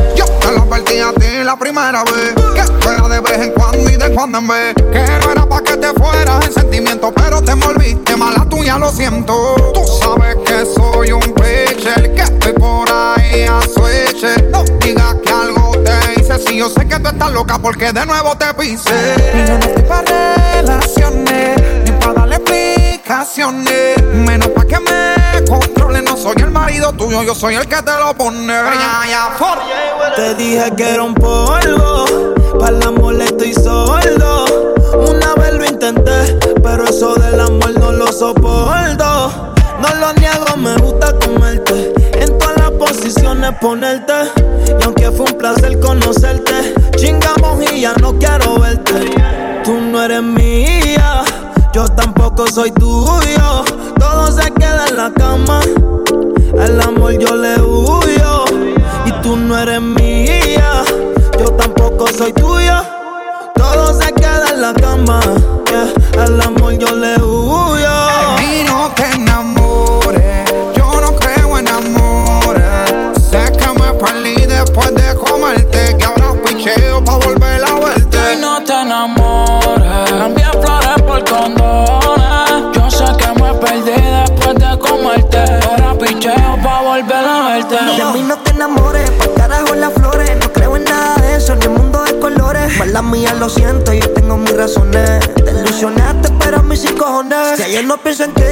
A 1.04 1.14
ti 1.14 1.44
la 1.44 1.56
primera 1.58 2.04
vez. 2.04 2.34
Que 2.56 2.64
fuera 2.82 3.08
de 3.08 3.20
vez 3.20 3.40
en 3.40 3.52
cuando 3.52 3.90
y 3.90 3.96
de 3.96 4.14
cuando 4.14 4.38
en 4.38 4.48
vez. 4.48 4.74
Que 4.76 5.06
no 5.24 5.32
era 5.32 5.46
pa' 5.46 5.62
que 5.62 5.78
te 5.78 5.94
fueras 5.94 6.46
en 6.46 6.54
sentimiento, 6.54 7.12
pero 7.14 7.42
te 7.42 7.52
envolviste 7.52 8.16
mala 8.16 8.46
tuya, 8.50 8.78
lo 8.78 8.90
siento. 8.90 9.56
Tú 9.74 9.84
sabes 10.02 10.36
que 10.46 10.66
soy 10.66 11.12
un 11.12 11.22
pitcher, 11.22 12.14
que 12.16 12.22
estoy 12.22 12.54
por 12.54 12.90
ahí 12.92 13.44
a 13.44 13.62
switch. 13.62 14.24
No 14.52 14.64
digas 14.80 15.16
que 15.24 15.32
algo 15.32 15.72
te 15.84 16.22
hice, 16.22 16.40
si 16.40 16.58
yo 16.58 16.70
sé 16.70 16.88
que 16.88 17.00
tú 17.00 17.10
estás 17.10 17.32
loca 17.32 17.58
porque 17.60 17.92
de 17.92 18.06
nuevo 18.06 18.36
te 18.38 18.54
pise. 18.54 19.16
Y 19.34 19.48
yo 19.48 19.58
no 19.58 19.66
estoy 19.66 19.84
pa' 19.84 20.04
relaciones, 20.56 21.62
ni 21.84 21.92
pa' 21.92 22.14
darle 22.14 22.36
explicaciones. 22.38 24.02
Menos 24.14 24.50
pa' 24.50 24.66
que 24.66 24.80
me 24.80 25.23
controle, 25.46 26.02
no 26.02 26.18
soy 26.18 26.36
el 26.38 26.52
marido 26.52 26.92
tuyo, 26.94 27.24
yo 27.24 27.36
soy 27.36 27.56
el 27.56 27.68
que 27.68 27.82
te 27.82 27.92
lo 28.00 28.14
pone. 28.16 28.48
Ya, 28.48 29.04
ya, 29.10 29.36
for. 29.38 29.58
Te 30.16 30.36
dije 30.36 30.72
que 30.76 30.90
era 30.90 31.04
un 31.04 31.14
polvo, 31.14 32.06
para 32.60 32.76
el 32.76 32.84
amor 32.84 33.22
estoy 33.22 33.54
sordo. 33.54 34.46
Una 34.94 35.34
vez 35.36 35.54
lo 35.54 35.66
intenté, 35.66 36.38
pero 36.62 36.86
eso 36.86 37.16
del 37.16 37.40
amor 37.40 37.72
no 37.80 37.92
lo 37.92 38.08
soporto. 38.08 39.54
No 39.82 39.96
lo 40.00 40.14
niego, 40.14 40.58
me 40.58 40.76
gusta 40.78 41.18
comerte. 41.20 41.94
En 42.20 42.38
todas 42.38 42.58
las 42.58 42.72
posiciones 42.72 43.54
ponerte. 43.60 44.14
Y 44.80 44.84
aunque 44.84 45.12
fue 45.12 45.26
un 45.32 45.38
placer 45.38 45.80
conocerte, 45.80 46.74
chingamos 46.96 47.72
y 47.72 47.82
ya 47.82 47.94
no 47.96 48.18
quiero 48.18 48.60
verte. 48.60 49.12
Tú 49.64 49.80
no 49.80 50.04
eres 50.04 50.22
mía, 50.22 51.24
Yo 51.74 51.88
tampoco 51.88 52.46
soy 52.48 52.72
tuyo. 52.72 53.64
Todo 54.00 54.32
se 54.32 54.52
queda 54.52 54.88
en 54.90 54.98
la 54.98 55.12
cama. 55.12 55.60
El 56.58 56.82
amor 56.82 57.18
yo 57.18 57.36
le 57.36 57.62
huyo. 57.62 58.46
Y 59.06 59.12
tú 59.22 59.36
no 59.36 59.58
eres 59.58 59.82
mía. 59.82 60.84
Yo 61.40 61.46
tampoco 61.54 62.08
soy 62.08 62.34
tuya. 62.34 62.84
Todo 63.56 63.94
se 63.94 64.14
queda 64.14 64.50
en 64.54 64.62
la 64.62 64.74
cama. 64.74 65.20
Yeah. 65.70 66.26
El 66.26 66.40
amor 66.42 66.74
yo 66.78 66.96
le 66.96 67.16
huyo. 67.22 67.90
Y 68.42 68.64
no 68.66 68.90
te 68.96 69.06
enamores, 69.16 70.52
yo 70.76 71.02
no 71.02 71.16
creo 71.16 71.58
en 71.58 71.68
amores. 71.68 72.64
Sé 73.30 73.52
que 73.52 73.68
me 73.80 73.94
perdí 73.94 74.46
después 74.46 74.94
de 74.94 75.16
comerte, 75.16 75.98
que 75.98 76.06
ahora 76.06 76.34
picheo 76.46 77.04
pa' 77.04 77.18
volver 77.18 77.64
a 77.64 77.74
verte. 77.80 78.18
Y 78.34 78.42
no 78.42 78.64
te 78.64 78.74
enamores, 78.74 80.12
cambié 80.12 80.46
flores 80.62 81.02
por 81.06 81.24
condones. 81.26 82.03
De 87.70 88.06
mí 88.14 88.22
no 88.24 88.38
te 88.40 88.52
enamores, 88.52 89.10
pa' 89.12 89.34
carajo 89.36 89.74
las 89.76 89.94
flores. 89.94 90.32
No 90.40 90.52
creo 90.52 90.76
en 90.76 90.84
nada 90.84 91.16
de 91.16 91.36
eso, 91.36 91.56
ni 91.56 91.66
el 91.66 91.72
mundo 91.72 92.04
de 92.04 92.20
colores. 92.20 92.78
Mala 92.78 93.02
mía, 93.02 93.34
lo 93.34 93.50
siento, 93.50 93.94
yo 93.94 94.10
tengo 94.12 94.38
mis 94.38 94.56
razones. 94.56 95.20
Te 95.36 95.52
ilusionaste, 95.52 96.30
pero 96.40 96.58
a 96.58 96.64
mí 96.64 96.76
sin 96.76 96.98
cojones. 96.98 97.58
Si 97.58 97.64
ayer 97.64 97.86
no 97.86 97.98
pienso 97.98 98.26
en 98.26 98.34
ti, 98.34 98.44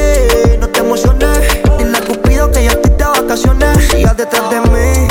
no 0.59 0.69
te 0.69 0.79
emociones. 0.79 1.39
Dile 1.77 1.97
a 1.97 2.01
Cupido 2.01 2.51
que 2.51 2.63
ya 2.63 2.71
estoy 2.71 2.91
de 2.91 3.03
vacaciones. 3.03 3.87
Sigas 3.89 4.15
detrás 4.15 4.49
de 4.49 4.61
mí, 4.61 5.07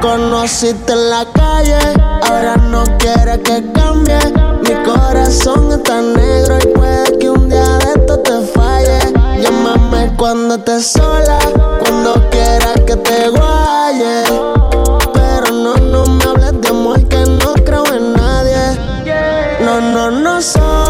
Conociste 0.00 0.92
en 0.92 1.10
la 1.10 1.24
calle, 1.32 1.78
ahora 2.22 2.56
no 2.56 2.82
quieres 2.98 3.38
que 3.38 3.62
cambie. 3.72 4.18
Mi 4.62 4.74
corazón 4.84 5.72
está 5.72 6.00
negro 6.00 6.58
y 6.58 6.66
puede 6.68 7.18
que 7.18 7.30
un 7.30 7.48
día 7.48 7.78
de 7.78 8.00
esto 8.00 8.18
te 8.20 8.40
falle. 8.52 8.98
Llámame 9.40 10.14
cuando 10.16 10.56
estés 10.56 10.92
sola, 10.92 11.38
cuando 11.80 12.14
quieras 12.30 12.80
que 12.86 12.96
te 12.96 13.28
guaye. 13.30 14.24
Pero 15.12 15.52
no, 15.52 15.76
no 15.76 16.06
me 16.06 16.24
hables 16.24 16.60
de 16.60 16.68
amor 16.68 17.08
que 17.08 17.18
no 17.18 17.54
creo 17.64 17.84
en 17.86 18.12
nadie. 18.14 18.78
No, 19.60 19.80
no, 19.80 20.10
no 20.10 20.42
soy 20.42 20.81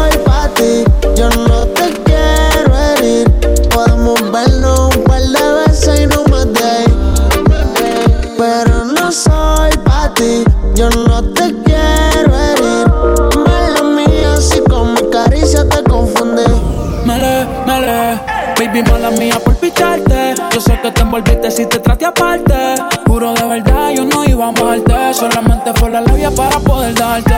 envolviste 21.13 21.51
si 21.51 21.65
te 21.67 21.77
traté 21.77 22.05
aparte. 22.05 22.55
Juro 23.05 23.33
de 23.35 23.45
verdad, 23.45 23.91
yo 23.95 24.03
no 24.03 24.25
iba 24.25 24.45
a 24.45 24.47
amarte. 24.47 25.13
Solamente 25.13 25.71
fue 25.75 25.91
la 25.91 26.01
labia 26.01 26.31
para 26.31 26.59
poder 26.59 26.95
darte. 26.95 27.35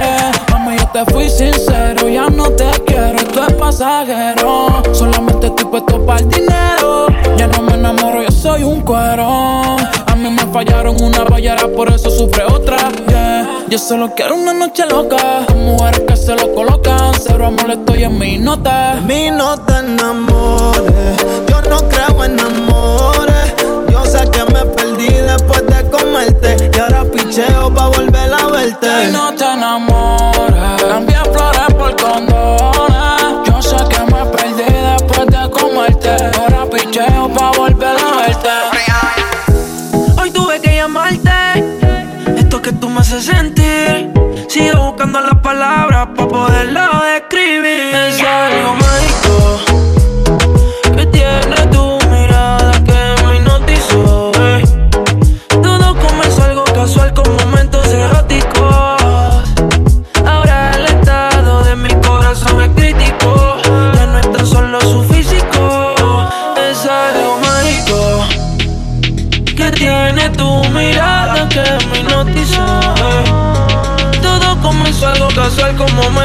Mami, 0.51 0.77
yo 0.77 0.87
te 0.93 1.11
fui 1.11 1.29
sincero, 1.29 2.07
ya 2.07 2.29
no 2.29 2.49
te 2.51 2.69
quiero, 2.85 3.17
esto 3.17 3.45
es 3.45 3.53
pasajero. 3.55 4.81
Solamente 4.93 5.47
estoy 5.47 5.65
puesto 5.65 6.05
para 6.05 6.19
el 6.19 6.29
dinero. 6.29 7.07
Ya 7.35 7.47
no 7.47 7.63
me 7.63 7.73
enamoro, 7.73 8.23
yo 8.23 8.31
soy 8.31 8.63
un 8.63 8.79
cuero. 8.81 9.25
A 9.25 10.15
mí 10.15 10.29
me 10.29 10.45
fallaron 10.53 10.95
una 11.03 11.25
ballera, 11.25 11.67
por 11.67 11.91
eso 11.91 12.09
sufre 12.09 12.45
otra. 12.45 12.77
Yeah. 13.09 13.65
Yo 13.67 13.77
solo 13.77 14.13
quiero 14.15 14.35
una 14.35 14.53
noche 14.53 14.85
loca. 14.85 15.45
Con 15.47 15.65
mujeres 15.65 16.01
que 16.07 16.15
se 16.15 16.33
lo 16.33 16.53
colocan. 16.53 17.13
Cero 17.19 17.47
amor, 17.47 17.71
estoy 17.71 18.03
en 18.03 18.17
mi 18.17 18.37
nota. 18.37 18.95
De 18.95 19.01
mí 19.01 19.31
no 19.31 19.57
te 19.57 19.79
enamores, 19.79 21.17
yo 21.49 21.61
no 21.69 21.77
creo 21.89 22.23
en 22.23 22.39
amores. 22.39 23.04
Que 24.23 24.43
me 24.53 24.65
perdí 24.65 25.07
después 25.07 25.65
de 25.67 25.89
comerte. 25.89 26.71
Y 26.73 26.79
ahora 26.79 27.03
picheo 27.03 27.73
pa' 27.73 27.87
volver 27.87 28.33
a 28.33 28.47
verte. 28.47 28.87
Y 29.07 29.11
no 29.11 29.33
te 29.33 29.45
enamores. 29.45 30.81
Cambié 30.81 31.19
flores 31.33 31.73
por 31.77 31.95
condones. 31.95 33.47
Yo 33.47 33.61
sé 33.61 33.77
que 33.89 33.99
me 34.13 34.25
perdí 34.25 34.63
después 34.63 35.27
de 35.27 35.49
comerte. 35.49 36.09
Ahora 36.39 36.65
picheo 36.65 37.29
pa' 37.33 37.51
volver 37.51 37.97
a 37.97 38.17
verte. 38.17 38.49
Hoy 40.19 40.31
tuve 40.31 40.59
que 40.61 40.75
llamarte. 40.75 41.31
Esto 42.37 42.61
que 42.61 42.71
tú 42.71 42.89
me 42.89 43.01
haces 43.01 43.25
sentir. 43.25 44.11
Sigo 44.47 44.91
buscando 44.91 45.19
las 45.21 45.39
palabras 45.39 46.07
para 46.15 46.27
poderlo 46.27 46.81
describir. 47.13 47.93
Es 47.93 48.21
algo 48.21 48.84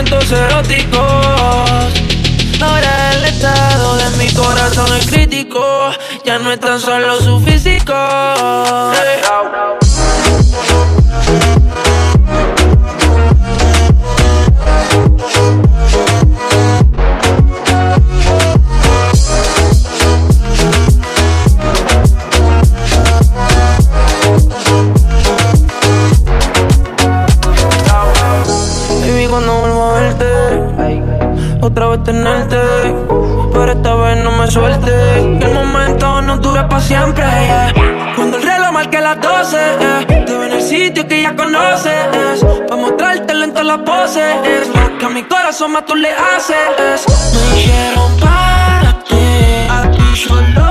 momentos 0.00 0.32
eróticos. 0.32 1.00
Ahora 2.62 3.12
el 3.12 3.24
estado 3.24 3.96
de 3.96 4.10
mi 4.16 4.32
corazón 4.32 4.96
es 4.96 5.06
crítico. 5.06 5.90
Ya 6.24 6.38
no 6.38 6.52
es 6.52 6.60
tan 6.60 6.80
solo 6.80 7.20
su 7.20 7.38
físico. 7.40 7.92
Tenerte, 31.98 32.56
pero 33.52 33.72
esta 33.72 33.94
vez 33.94 34.24
no 34.24 34.32
me 34.32 34.50
suelte. 34.50 35.18
El 35.18 35.54
momento 35.54 36.22
no 36.22 36.36
dure 36.38 36.62
para 36.64 36.80
siempre. 36.80 37.24
yeah. 37.24 38.12
Cuando 38.16 38.36
el 38.36 38.42
reloj 38.42 38.72
marque 38.72 39.00
las 39.00 39.20
12, 39.20 39.56
yeah. 39.56 40.06
te 40.06 40.32
veo 40.32 40.44
en 40.44 40.52
el 40.52 40.62
sitio 40.62 41.06
que 41.06 41.22
ya 41.22 41.34
conoces. 41.34 42.44
Pa' 42.68 42.76
mostrártelo 42.76 43.44
en 43.44 43.50
todas 43.50 43.66
las 43.66 43.78
poses. 43.78 44.68
Lo 44.68 44.98
que 44.98 45.04
a 45.04 45.08
mi 45.08 45.22
corazón 45.24 45.72
más 45.72 45.84
tú 45.84 45.94
le 45.96 46.10
haces. 46.10 47.04
Me 47.34 47.56
dijeron 47.56 48.16
para 48.20 48.98
ti, 49.04 49.66
a 49.68 49.90
ti 49.90 50.16
solo 50.16 50.69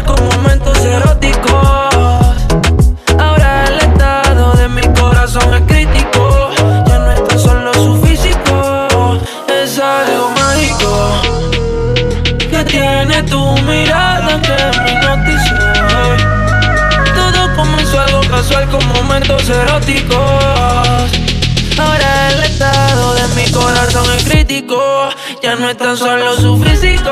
con 0.00 0.24
momentos 0.24 0.78
eróticos. 0.78 1.52
Ahora 3.18 3.64
el 3.68 3.76
estado 3.78 4.52
de 4.54 4.68
mi 4.68 4.82
corazón 4.94 5.54
es 5.54 5.62
crítico. 5.62 6.50
Ya 6.86 6.98
no 6.98 7.12
está 7.12 7.38
solo 7.38 7.74
su 7.74 7.96
físico, 8.02 9.18
es 9.48 9.78
algo 9.78 10.30
mágico. 10.30 10.90
Que 12.50 12.64
tiene 12.64 13.22
tu 13.24 13.42
mirada 13.62 14.40
que 14.40 14.56
me 14.80 14.92
hipnotizó. 14.92 15.56
Todo 17.14 17.56
comenzó 17.56 18.00
algo 18.00 18.20
casual 18.30 18.68
con 18.70 18.86
momentos 18.88 19.48
eróticos. 19.48 21.10
Ahora 21.78 22.30
el 22.30 22.42
estado 22.44 23.14
de 23.14 23.28
mi 23.36 23.50
corazón 23.50 24.06
es 24.16 24.24
crítico. 24.24 25.08
Ya 25.42 25.56
no 25.56 25.68
es 25.68 25.76
tan 25.76 25.96
solo 25.96 26.36
su 26.36 26.56
físico. 26.62 27.10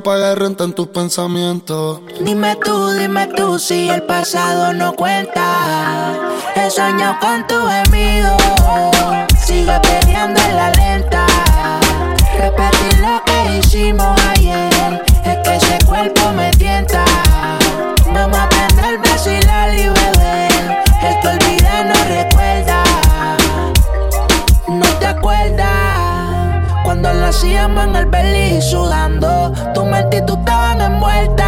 quien 0.00 0.02
paga 0.02 0.34
renta 0.34 0.64
en 0.64 0.72
tus 0.72 0.88
pensamientos. 0.88 2.00
Dime 2.20 2.56
tú, 2.56 2.90
dime 2.90 3.26
tú 3.28 3.58
si 3.58 3.88
el 3.88 4.02
pasado 4.02 4.72
no 4.72 4.92
cuenta. 4.94 6.14
He 6.54 6.70
soñado 6.70 7.16
con 7.20 7.46
tu 7.46 7.54
gemido. 7.54 8.36
Sigo 9.38 9.72
peleando 9.82 10.40
en 10.40 10.56
la 10.56 10.70
lenta. 10.72 11.26
Repetir 12.38 13.00
lo 13.00 13.22
que 13.24 13.58
hicimos 13.58 14.20
ayer. 14.30 15.09
hacíamos 27.40 27.84
en 27.84 27.96
el 27.96 28.06
belly 28.06 28.60
sudando. 28.60 29.52
Tu 29.72 29.82
mente 29.82 30.18
y 30.18 30.26
tú 30.26 30.34
estaban 30.38 30.78
envueltas. 30.80 31.46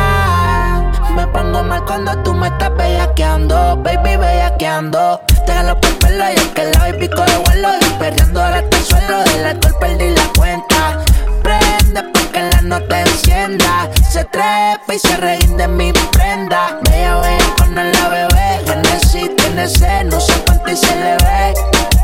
Me 1.14 1.26
pongo 1.26 1.62
mal 1.62 1.85
cuando 1.85 2.16
tú 2.22 2.33
me 2.33 2.48
estás 2.48 2.74
bellaqueando, 2.74 3.76
baby, 3.83 4.16
bellaqueando. 4.16 5.20
Te 5.44 5.52
jalo 5.52 5.78
por 5.78 5.98
pelo 5.98 6.24
y 6.31 6.40
el 6.40 6.48
que 6.55 6.64
la 6.72 6.88
y 6.88 6.92
pico 6.94 7.20
de 7.22 7.37
vuelo. 7.44 7.68
Perdiendo 7.98 8.42
ahora 8.42 8.59
hasta 8.61 8.76
el 8.78 8.85
suelo, 8.85 9.24
del 9.24 9.44
alcohol 9.44 9.74
perdí 9.81 10.11
la 10.14 10.26
cuenta. 10.35 10.98
Prende 11.42 12.02
porque 12.14 12.42
la 12.42 12.62
no 12.62 12.81
te 12.85 13.00
encienda. 13.00 13.90
Se 14.11 14.24
trepa 14.24 14.94
y 14.94 14.98
se 14.98 15.14
reguin 15.18 15.59
de 15.59 15.68
mi 15.68 15.92
prenda. 16.12 16.78
Bella, 16.88 17.16
bella, 17.16 17.55
con 17.59 17.74
la 17.74 18.09
bebé. 18.09 18.64
Gané 18.66 18.98
si 19.00 19.28
tiene 19.37 19.66
no 20.05 20.20
sé 20.20 20.42
cuánto 20.46 20.70
y 20.70 20.76
se 20.76 20.96
le 20.96 21.16
ve. 21.16 21.55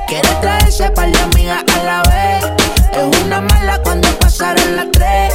Quiere 0.06 0.28
traerse 0.42 0.90
par 0.90 1.10
de 1.10 1.18
amigas 1.20 1.64
a 1.74 1.84
la 1.84 2.02
vez 2.02 2.77
es 2.92 3.24
una 3.24 3.40
mala 3.40 3.78
cuando 3.82 4.08
pasaron 4.18 4.76
las 4.76 4.90
tres. 4.92 5.34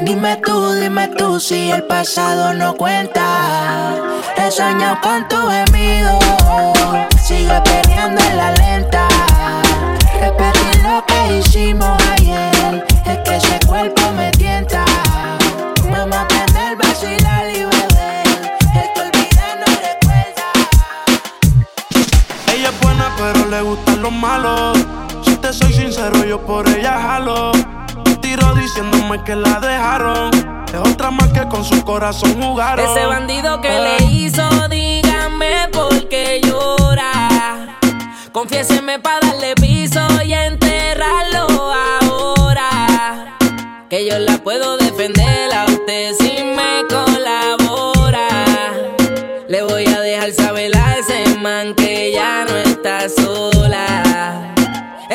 Dime 0.00 0.36
tú, 0.36 0.72
dime 0.74 1.08
tú 1.08 1.40
si 1.40 1.70
el 1.70 1.82
pasado 1.84 2.54
no 2.54 2.74
cuenta. 2.76 3.94
He 4.36 4.50
soñado 4.50 4.98
con 5.02 5.26
tu 5.28 5.36
gemido, 5.36 6.18
sigue 7.22 7.60
peleando 7.62 8.22
en 8.22 8.36
la 8.36 8.52
lenta. 8.52 9.08
Repetir 10.20 10.82
lo 10.82 11.04
que 11.04 11.38
hicimos 11.38 12.00
ayer, 12.12 12.86
es 13.04 13.18
que 13.18 13.36
ese 13.36 13.58
cuerpo 13.66 14.00
me 14.12 14.30
tienta. 14.32 14.84
Vamos 15.90 16.16
a 16.16 16.22
aprender, 16.22 16.76
vacilar 16.76 17.48
y 17.50 17.64
beber, 17.64 18.26
el 18.74 18.92
que 18.94 19.00
olvida 19.00 19.56
no 19.58 19.66
recuerda. 19.66 20.46
Ella 22.54 22.68
es 22.68 22.80
buena, 22.80 23.10
pero 23.16 23.50
le 23.50 23.62
gustan 23.62 24.02
los 24.02 24.12
malos. 24.12 24.78
Te 25.40 25.52
soy 25.52 25.72
sincero, 25.72 26.24
yo 26.24 26.40
por 26.44 26.68
ella 26.68 27.00
jalo 27.00 27.52
tiro 28.20 28.54
diciéndome 28.54 29.22
que 29.24 29.34
la 29.34 29.60
dejaron. 29.60 30.30
Es 30.66 30.92
otra 30.92 31.10
más 31.10 31.28
que 31.28 31.46
con 31.48 31.64
su 31.64 31.82
corazón 31.84 32.40
jugaron. 32.42 32.84
Ese 32.84 33.06
bandido 33.06 33.60
que 33.60 33.70
le 33.70 34.04
hizo, 34.12 34.46
dígame 34.68 35.68
por 35.72 36.08
qué 36.08 36.40
llora. 36.44 37.78
Confiéseme 38.32 38.98
para 38.98 39.26
darle 39.26 39.54
piso 39.54 40.00
y 40.24 40.32
enterrarlo 40.34 41.72
ahora. 42.02 43.38
Que 43.88 44.06
yo 44.06 44.18
la 44.18 44.38
puedo 44.38 44.76
defender 44.76 44.87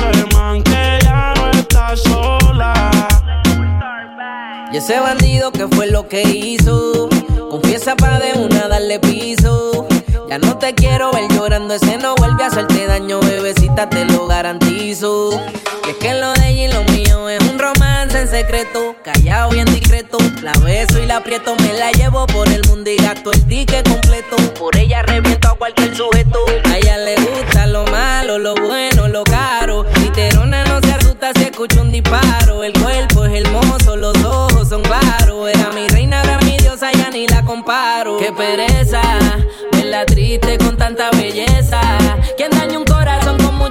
ese 0.00 0.26
man 0.34 0.62
que 0.62 0.98
ya 1.02 1.34
no 1.36 1.50
está 1.50 1.96
sola. 1.96 2.90
Y 4.72 4.76
ese 4.76 4.98
bandido 5.00 5.52
que 5.52 5.68
fue 5.68 5.86
lo 5.86 6.08
que 6.08 6.22
hizo. 6.22 7.08
Confiesa 7.50 7.94
para 7.96 8.18
de 8.18 8.32
una 8.32 8.68
darle 8.68 8.98
piso. 8.98 9.86
Ya 10.28 10.38
no 10.38 10.56
te 10.56 10.74
quiero 10.74 11.12
ver 11.12 11.28
llorando, 11.30 11.74
ese 11.74 11.98
no 11.98 12.14
vuelve 12.14 12.44
a 12.44 12.46
hacerte 12.46 12.86
daño, 12.86 13.20
bebecita, 13.20 13.90
te 13.90 14.06
lo 14.06 14.26
garantizo. 14.26 15.30
Que 16.02 16.14
lo 16.14 16.32
de 16.32 16.48
ella 16.48 16.64
y 16.64 16.72
lo 16.72 16.82
mío 16.92 17.28
es 17.28 17.40
un 17.48 17.60
romance 17.60 18.20
en 18.20 18.26
secreto, 18.26 18.96
callado 19.04 19.54
y 19.54 19.60
en 19.60 19.66
discreto. 19.66 20.18
La 20.42 20.52
beso 20.54 21.00
y 21.00 21.06
la 21.06 21.18
aprieto, 21.18 21.54
me 21.54 21.72
la 21.74 21.92
llevo 21.92 22.26
por 22.26 22.48
el 22.48 22.60
mundo 22.66 22.90
y 22.90 22.96
gasto 22.96 23.30
el 23.30 23.46
ticket 23.46 23.88
completo. 23.88 24.34
Por 24.58 24.76
ella 24.76 25.02
reviento 25.02 25.46
a 25.46 25.56
cualquier 25.56 25.94
sujeto. 25.94 26.44
A 26.64 26.76
ella 26.76 26.98
le 26.98 27.14
gusta 27.14 27.68
lo 27.68 27.86
malo, 27.86 28.40
lo 28.40 28.56
bueno, 28.56 29.06
lo 29.06 29.22
caro. 29.22 29.86
Literona 30.00 30.64
no 30.64 30.80
se 30.80 30.92
asusta 30.92 31.30
si 31.36 31.44
escucha 31.44 31.80
un 31.80 31.92
disparo. 31.92 32.64
El 32.64 32.72
cuerpo 32.72 33.24
es 33.26 33.44
hermoso, 33.44 33.96
los 33.96 34.16
ojos 34.24 34.70
son 34.70 34.82
claros. 34.82 35.48
Era 35.54 35.70
mi 35.70 35.86
reina, 35.86 36.20
era 36.24 36.38
mi 36.38 36.56
diosa, 36.56 36.90
ya 36.90 37.10
ni 37.10 37.28
la 37.28 37.44
comparo. 37.44 38.18
Qué 38.18 38.32
pereza 38.32 39.02
la 39.92 40.06
triste 40.06 40.56
con 40.56 40.74
tanta 40.76 41.10
belleza. 41.10 41.80
Quien 42.38 42.50
daña 42.50 42.78
un 42.78 42.84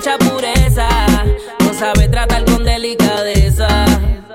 mucha 0.02 0.18
pureza, 0.18 0.88
no 1.60 1.74
sabe 1.76 2.08
tratar 2.08 2.44
con 2.46 2.64
delicadeza. 2.64 3.86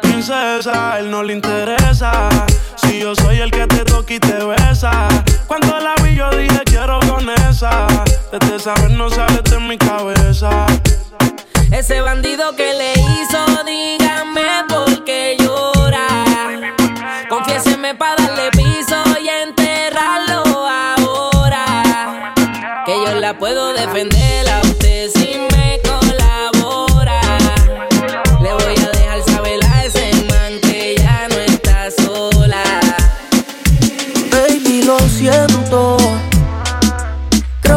Princesa, 0.00 1.00
él 1.00 1.10
no 1.10 1.24
le 1.24 1.32
interesa. 1.32 2.28
Si 2.76 3.00
yo 3.00 3.16
soy 3.16 3.38
el 3.38 3.50
que 3.50 3.66
te 3.66 3.84
toca 3.84 4.14
y 4.14 4.20
te 4.20 4.44
besa. 4.44 5.08
Cuando 5.48 5.76
la 5.80 5.96
vi, 6.04 6.14
yo 6.14 6.30
dije 6.30 6.60
quiero 6.66 7.00
con 7.08 7.28
esa. 7.48 7.88
Desde 8.30 8.60
saber 8.60 8.92
no 8.92 9.10
sale 9.10 9.42
de 9.42 9.58
mi 9.58 9.76
cabeza. 9.76 10.66
Ese 11.72 12.00
bandido 12.00 12.54
que 12.54 12.72
le 12.72 12.92
hizo, 12.92 13.64
dígame 13.64 14.42
por 14.68 15.02
qué 15.02 15.36
llora. 15.40 16.06
Confiéseme 17.28 17.96
para 17.96 18.22
darle 18.22 18.50
piso 18.52 19.02
y 19.20 19.28
enterrarlo 19.28 20.46
la 23.20 23.36
puedo 23.36 23.72
defender 23.72 24.46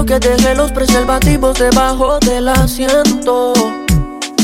que 0.09 0.17
dejé 0.17 0.55
los 0.55 0.71
preservativos 0.71 1.59
debajo 1.59 2.17
del 2.21 2.47
asiento. 2.47 3.53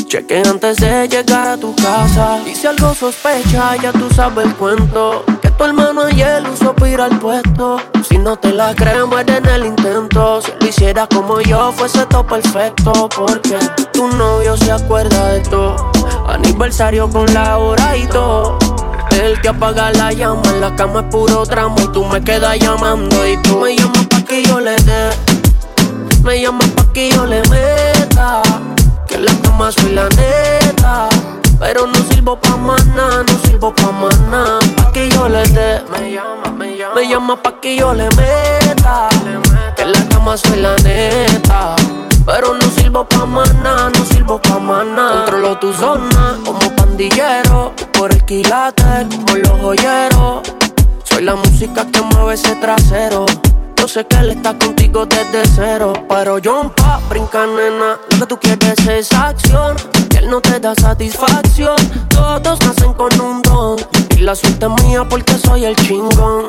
Cheque 0.08 0.44
antes 0.48 0.78
de 0.78 1.08
llegar 1.08 1.48
a 1.48 1.58
tu 1.58 1.76
casa. 1.76 2.38
Y 2.46 2.54
si 2.54 2.68
algo 2.68 2.94
sospecha, 2.94 3.76
ya 3.82 3.92
tú 3.92 4.08
sabes 4.16 4.46
el 4.46 4.56
cuento. 4.58 5.24
Que 5.42 5.50
tu 5.50 5.64
hermano 5.64 6.04
ayer 6.04 6.44
usó 6.54 6.76
para 6.76 7.06
al 7.06 7.18
puesto. 7.18 7.78
Si 8.08 8.20
no 8.20 8.38
te 8.38 8.54
la 8.54 8.76
crees, 8.76 9.08
muere 9.08 9.38
en 9.38 9.46
el 9.48 9.66
intento. 9.66 10.40
Si 10.44 10.52
lo 10.60 10.68
hicieras 10.68 11.08
como 11.08 11.42
yo, 11.42 11.72
fuese 11.72 12.06
todo 12.06 12.28
perfecto. 12.28 13.10
Porque 13.16 13.58
tu 13.92 14.08
novio 14.10 14.56
se 14.58 14.72
acuerda 14.72 15.30
de 15.30 15.40
todo. 15.40 15.92
Aniversario 16.28 17.10
con 17.10 17.26
la 17.34 17.58
hora 17.58 17.98
y 17.98 18.06
todo. 18.06 18.60
El 19.20 19.42
que 19.42 19.48
apaga 19.48 19.92
la 19.94 20.12
llama, 20.12 20.44
en 20.54 20.62
la 20.62 20.76
cama 20.76 21.00
es 21.00 21.06
puro 21.08 21.44
drama. 21.44 21.76
Y 21.82 21.88
tú 21.88 22.06
me 22.06 22.24
quedas 22.24 22.60
llamando. 22.60 23.28
Y 23.28 23.36
tú 23.38 23.58
me 23.58 23.76
llamas 23.76 24.06
pa' 24.06 24.22
que 24.26 24.44
yo 24.44 24.60
le 24.60 24.76
dé. 24.76 25.35
Me 26.26 26.42
llamas 26.42 26.68
pa' 26.70 26.92
que 26.92 27.12
yo 27.12 27.24
le 27.28 27.40
meta. 27.50 28.42
Que 29.06 29.20
la 29.20 29.32
cama 29.44 29.72
soy 29.72 29.92
la 29.92 30.10
neta. 30.10 31.08
Pero 31.60 31.86
no 31.86 32.00
sirvo 32.10 32.36
pa' 32.40 32.58
maná, 32.58 33.24
no 33.28 33.38
sirvo 33.44 33.72
pa' 33.76 33.92
maná. 33.92 34.58
Pa' 34.76 34.92
que 34.92 35.08
yo 35.08 35.30
le 35.30 35.44
dé. 35.50 35.84
Me 35.92 36.14
llama, 36.14 36.50
me 36.58 36.78
llama. 36.78 36.96
Me 36.96 37.08
llama 37.08 37.36
pa' 37.44 37.62
que 37.62 37.78
yo 37.78 37.94
le 37.94 38.10
meta. 38.16 39.08
Que 39.76 39.86
la 39.86 40.04
cama 40.10 40.36
soy 40.36 40.62
la 40.62 40.76
neta. 40.78 41.76
Pero 42.26 42.56
no 42.56 42.72
sirvo 42.72 43.06
pa' 43.08 43.28
maná, 43.28 43.92
no 43.96 44.06
sirvo 44.06 44.42
pa' 44.42 44.58
maná. 44.58 45.26
Controlo 45.26 45.60
tu 45.60 45.72
zona 45.74 46.40
como 46.44 46.76
pandillero. 46.76 47.72
Por 47.94 48.12
el 48.12 48.26
quilate 48.26 49.08
como 49.12 49.38
los 49.38 49.62
joyeros. 49.62 50.42
Soy 51.04 51.22
la 51.24 51.36
música 51.36 51.86
que 51.86 52.02
mueve 52.02 52.34
ese 52.34 52.56
trasero. 52.56 53.28
Yo 53.86 53.90
sé 53.90 54.08
que 54.08 54.18
él 54.18 54.32
está 54.32 54.58
contigo 54.58 55.06
desde 55.06 55.44
cero. 55.56 55.94
Pero 56.10 56.40
yo 56.40 56.74
pa' 56.76 57.00
brincar, 57.08 57.48
nena. 57.48 58.00
Lo 58.18 58.18
que 58.18 58.26
tú 58.26 58.40
quieres 58.40 58.80
es 58.88 59.14
acción. 59.14 59.78
Que 60.10 60.18
él 60.18 60.28
no 60.28 60.42
te 60.42 60.60
da 60.60 60.74
satisfacción. 60.74 61.76
Todos 62.10 62.60
nacen 62.62 62.94
con 62.94 63.22
un 63.22 63.44
don. 63.44 63.78
Y 64.18 64.22
la 64.22 64.34
suerte 64.34 64.66
es 64.66 64.84
mía 64.86 65.08
porque 65.08 65.38
soy 65.38 65.66
el 65.66 65.76
chingón. 65.76 66.48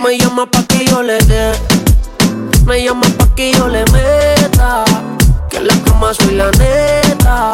Me 0.00 0.16
llama 0.16 0.46
pa' 0.48 0.62
que 0.62 0.84
yo 0.86 1.02
le 1.02 1.18
dé. 1.24 1.54
Me 2.64 2.84
llama 2.84 3.08
pa' 3.18 3.34
que 3.34 3.50
yo 3.50 3.66
le 3.66 3.84
meta. 3.86 4.84
Que 5.50 5.56
en 5.56 5.66
la 5.66 5.74
cama 5.86 6.14
soy 6.14 6.36
la 6.36 6.52
neta. 6.52 7.50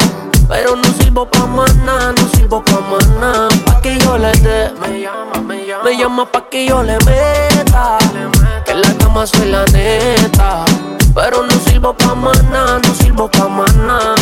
Pero 0.47 0.75
no 0.75 0.83
sirvo 0.99 1.25
pa' 1.29 1.45
maná, 1.45 2.11
no 2.11 2.29
sirvo 2.35 2.63
pa' 2.63 2.81
maná. 2.81 3.47
Pa' 3.65 3.81
que 3.81 3.97
yo 3.99 4.17
le 4.17 4.31
dé. 4.43 4.71
Me 4.81 5.01
llama, 5.01 5.41
me 5.41 5.65
llama. 5.65 5.83
Me 5.83 5.97
llama 5.97 6.25
pa' 6.31 6.49
que 6.49 6.65
yo 6.67 6.83
le 6.83 6.97
meta. 7.05 7.97
Que 8.65 8.73
la 8.73 8.93
cama 8.97 9.25
soy 9.25 9.49
la 9.49 9.65
neta. 9.65 10.65
Pero 11.13 11.43
no 11.43 11.53
sirvo 11.81 11.97
pa' 11.97 12.13
maná, 12.13 12.79
no 12.79 12.93
sirvo 12.93 13.27
pa' 13.27 13.47
maná. 13.47 14.13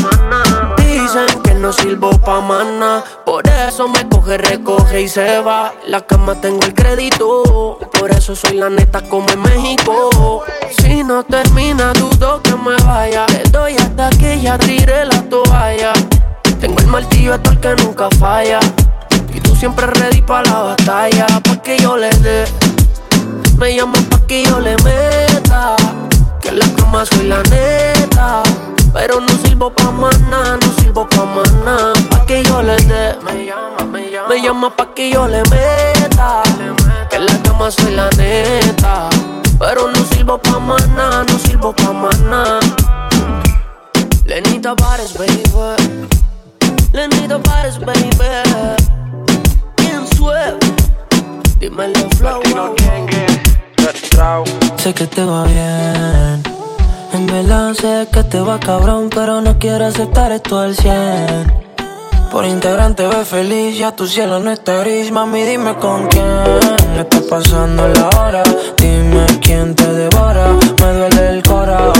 Dicen 0.77 1.41
que 1.43 1.53
no 1.55 1.73
sirvo 1.73 2.11
pa' 2.11 2.39
maná. 2.39 3.03
Por 3.25 3.45
eso 3.47 3.89
me 3.89 4.07
coge, 4.07 4.37
recoge 4.37 5.01
y 5.01 5.09
se 5.09 5.41
va. 5.41 5.73
La 5.85 5.99
cama 5.99 6.35
tengo 6.35 6.61
el 6.63 6.73
crédito. 6.73 7.77
Por 7.99 8.11
eso 8.11 8.33
soy 8.33 8.55
la 8.55 8.69
neta 8.69 9.01
como 9.01 9.27
en 9.29 9.41
México. 9.41 10.45
Si 10.79 11.03
no 11.03 11.23
termina, 11.23 11.91
dudo 11.91 12.41
que 12.41 12.55
me 12.55 12.77
vaya. 12.85 13.25
Le 13.27 13.43
doy 13.51 13.75
hasta 13.75 14.09
que 14.11 14.39
ya 14.39 14.57
tire 14.57 15.03
la 15.03 15.21
toalla. 15.23 15.91
Tengo 16.61 16.79
el 16.79 16.87
martillo 16.87 17.33
hasta 17.33 17.51
el 17.51 17.59
que 17.59 17.75
nunca 17.83 18.07
falla. 18.19 18.59
Y 19.33 19.41
tú 19.41 19.53
siempre 19.53 19.85
ready 19.85 20.21
pa' 20.21 20.43
la 20.43 20.59
batalla. 20.61 21.27
Pa' 21.43 21.61
que 21.61 21.77
yo 21.77 21.97
le 21.97 22.09
dé. 22.21 22.45
Me 23.57 23.75
llaman 23.75 24.05
pa' 24.05 24.25
que 24.27 24.45
yo 24.45 24.61
le 24.61 24.77
meta. 24.77 25.75
Que 26.49 26.55
la 26.55 26.65
cama 26.73 27.05
soy 27.05 27.27
la 27.27 27.43
neta. 27.43 28.41
Pero 28.91 29.19
no 29.19 29.27
sirvo 29.43 29.69
pa' 29.69 29.91
maná, 29.91 30.57
no 30.59 30.81
sirvo 30.81 31.07
pa' 31.07 31.23
maná. 31.23 31.93
Pa' 32.09 32.25
que 32.25 32.43
yo 32.43 32.63
le 32.63 32.75
dé. 32.75 33.15
Me 33.23 33.45
llama, 33.45 33.85
me 33.85 34.09
llama. 34.09 34.29
Me 34.29 34.41
llama 34.41 34.75
pa' 34.75 34.91
que 34.95 35.11
yo 35.11 35.27
le 35.27 35.43
meta. 35.51 36.41
Que 37.07 37.19
la 37.19 37.37
cama 37.43 37.69
soy 37.69 37.93
la 37.93 38.09
neta. 38.17 39.09
Pero 39.59 39.91
no 39.91 40.03
sirvo 40.05 40.39
pa' 40.39 40.57
maná, 40.57 41.23
no 41.23 41.37
sirvo 41.37 41.71
pa' 41.71 41.93
maná. 41.93 42.59
Lenita 44.25 44.75
Pares, 44.75 45.13
baby. 45.19 45.43
Lenita 46.93 47.37
Pares, 47.37 47.77
baby. 47.77 48.09
¿Quién 49.75 50.07
suave? 50.15 50.57
Dímelo, 51.59 52.09
flow. 52.17 52.41
Sé 54.77 54.93
que 54.93 55.07
te 55.07 55.23
va 55.23 55.43
bien. 55.45 56.43
En 57.13 57.25
verdad 57.25 57.73
sé 57.73 58.07
que 58.11 58.23
te 58.23 58.39
va 58.39 58.59
cabrón, 58.59 59.09
pero 59.09 59.41
no 59.41 59.57
quiero 59.57 59.85
aceptar 59.85 60.31
esto 60.31 60.59
al 60.59 60.75
100. 60.75 61.69
Por 62.31 62.45
Instagram 62.45 62.93
te 62.93 63.07
ves 63.07 63.27
feliz, 63.27 63.77
ya 63.77 63.95
tu 63.95 64.05
cielo 64.05 64.39
no 64.39 64.51
está 64.51 64.81
gris. 64.81 65.11
Mami, 65.11 65.41
dime 65.43 65.75
con 65.77 66.07
quién 66.07 66.25
está 66.99 67.19
pasando 67.29 67.87
la 67.87 68.09
hora. 68.19 68.43
Dime 68.77 69.25
quién 69.41 69.73
te 69.73 69.91
devora. 69.91 70.53
Me 70.81 70.93
duele 70.93 71.29
el 71.29 71.43
cora 71.43 71.91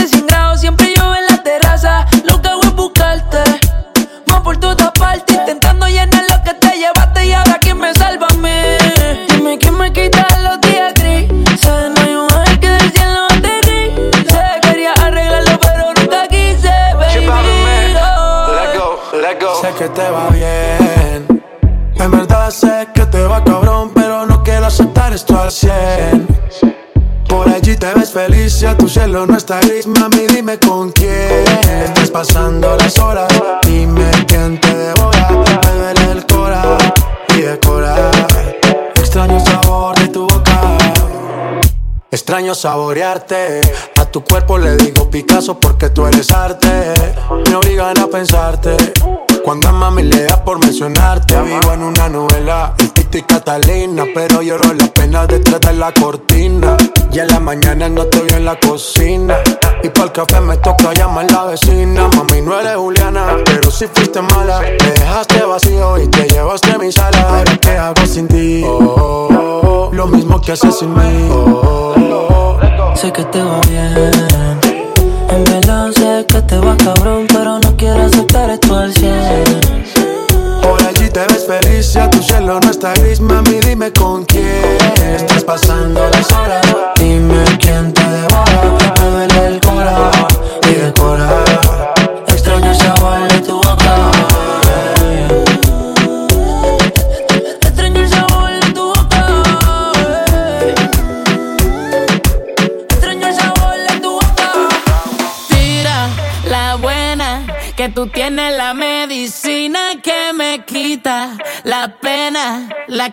Y 0.00 0.02
aunque 0.02 0.04
esté 0.04 0.08
sin 0.08 0.26
grados, 0.26 0.60
siempre 0.60 0.94
llueve 0.96 1.18
en 1.18 1.26
la 1.26 1.42
terraza. 1.42 2.06
Lo 2.24 2.40
que 2.40 2.48
hago 2.48 2.62
es 2.62 2.74
buscarte. 2.74 3.38
Más 4.26 4.40
por 4.40 4.56
todas 4.56 4.90
partes, 4.92 5.36
intentando 5.36 5.86
llenar 5.86 6.24
lo 6.30 6.42
que 6.42 6.54
te 6.54 6.76
llevaste. 6.78 7.26
Y 7.26 7.32
ahora, 7.32 7.58
¿quién 7.60 7.78
me 7.78 7.92
salva 7.94 8.26
a 8.28 8.34
mí? 8.34 8.62
Dime 9.28 9.58
quién 9.58 9.76
me 9.76 9.92
quita 9.92 10.26
los 10.42 10.60
días 10.60 10.94
grises. 10.94 11.90
No 11.94 12.02
hay 12.02 12.14
un 12.14 12.32
ángel 12.32 12.60
que 12.60 12.68
del 12.68 12.92
cielo 12.92 13.26
te 13.42 13.60
quise. 13.60 14.42
Quería 14.62 14.92
arreglarlo, 14.94 15.58
pero 15.60 15.92
nunca 15.94 16.26
quise, 16.28 16.72
baby. 16.94 17.26
Oh. 18.02 19.60
Sé 19.60 19.72
que 19.78 19.88
te 19.88 20.10
va 20.10 20.28
bien. 20.30 21.42
En 21.96 22.10
verdad 22.10 22.50
sé 22.50 22.88
que 22.94 23.04
te 23.06 23.22
va 23.24 23.44
cabrón, 23.44 23.92
pero 23.94 24.24
no 24.26 24.42
quiero 24.42 24.66
aceptar 24.66 25.12
esto 25.12 25.38
al 25.38 25.50
100. 25.52 25.72
Te 27.80 27.94
ves 27.94 28.12
feliz, 28.12 28.60
ya 28.60 28.76
tu 28.76 28.86
cielo 28.86 29.26
no 29.26 29.38
está 29.38 29.58
gris, 29.60 29.86
mami, 29.86 30.26
dime 30.26 30.58
con 30.58 30.92
quién 30.92 31.44
estás 31.82 32.10
pasando 32.10 32.76
las 32.76 32.98
horas. 32.98 33.26
Dime 33.66 34.10
quién 34.26 34.60
te 34.60 34.74
devora, 34.74 35.30
me 35.30 35.78
duele 35.78 36.12
el 36.12 36.26
cora 36.26 36.62
y 37.34 37.40
decora. 37.40 38.10
Extraño 38.96 39.38
el 39.38 39.44
sabor 39.46 39.98
de 39.98 40.08
tu 40.08 40.26
boca. 40.28 40.76
Extraño 42.10 42.54
saborearte. 42.54 43.62
A 43.96 44.04
tu 44.04 44.22
cuerpo 44.24 44.58
le 44.58 44.76
digo 44.76 45.08
Picasso 45.08 45.58
porque 45.58 45.88
tú 45.88 46.06
eres 46.06 46.30
arte. 46.32 46.92
Me 47.48 47.56
obligan 47.56 47.98
a 47.98 48.08
pensarte. 48.08 48.76
Cuando 49.44 49.68
a 49.68 49.72
mami 49.72 50.02
le 50.02 50.24
da 50.24 50.44
por 50.44 50.58
mencionarte. 50.58 51.40
Vivo 51.42 51.72
en 51.72 51.82
una 51.82 52.08
novela, 52.08 52.74
el 52.78 52.92
Tito 52.92 53.18
y 53.18 53.22
Catalina. 53.22 54.04
Pero 54.14 54.42
lloro 54.42 54.72
las 54.74 54.90
penas 54.90 55.28
detrás 55.28 55.60
de 55.60 55.72
la 55.72 55.92
cortina. 55.92 56.76
Y 57.12 57.18
en 57.18 57.28
la 57.28 57.40
mañana 57.40 57.88
no 57.88 58.04
te 58.06 58.20
veo 58.20 58.36
en 58.36 58.44
la 58.44 58.58
cocina. 58.58 59.36
Y 59.82 59.88
para 59.88 60.06
el 60.06 60.12
café 60.12 60.40
me 60.40 60.56
toca 60.58 60.92
llamar 60.92 61.30
la 61.30 61.44
vecina. 61.44 62.08
Mami, 62.16 62.42
no 62.42 62.58
eres 62.60 62.76
Juliana, 62.76 63.36
pero 63.44 63.70
si 63.70 63.86
fuiste 63.86 64.20
mala. 64.20 64.60
Me 64.60 64.90
dejaste 64.92 65.42
vacío 65.44 65.98
y 65.98 66.08
te 66.08 66.28
llevaste 66.28 66.78
mi 66.78 66.92
sala. 66.92 67.20
Ahora 67.20 67.56
qué 67.56 67.70
hago 67.70 68.06
sin 68.06 68.28
ti. 68.28 68.62
Oh, 68.64 68.78
oh, 68.78 69.60
oh, 69.64 69.90
lo 69.92 70.06
mismo 70.06 70.40
que 70.40 70.52
haces 70.52 70.78
sin 70.78 70.92
mí. 70.94 71.28
Oh, 71.30 71.94
oh, 71.96 72.58
oh. 72.58 72.96
Sé 72.96 73.12
que 73.12 73.24
te 73.24 73.42
va 73.42 73.60
bien. 73.60 74.79
En 75.30 75.44
verdad 75.44 75.90
sé 75.92 76.26
que 76.26 76.42
te 76.42 76.58
va 76.58 76.76
cabrón, 76.76 77.26
pero 77.28 77.58
no 77.60 77.76
quiero 77.76 78.02
aceptar 78.02 78.50
esto 78.50 78.76
al 78.76 78.92
100. 78.92 79.12
Por 80.62 80.82
allí 80.82 81.08
te 81.08 81.20
ves 81.20 81.46
feliz, 81.46 81.92
ya 81.92 82.10
tu 82.10 82.20
cielo 82.20 82.58
no 82.60 82.70
está 82.70 82.92
gris, 82.94 83.20
mami, 83.20 83.60
dime 83.60 83.92
con 83.92 84.24
quién 84.24 84.78
estás 85.16 85.44
pasando 85.44 86.00
las 86.10 86.32
horas. 86.32 86.89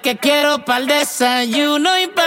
Que 0.08 0.16
quiero 0.16 0.64
para 0.64 0.80
el 0.80 0.88
desayuno 0.88 2.00
y 2.00 2.08
para 2.08 2.27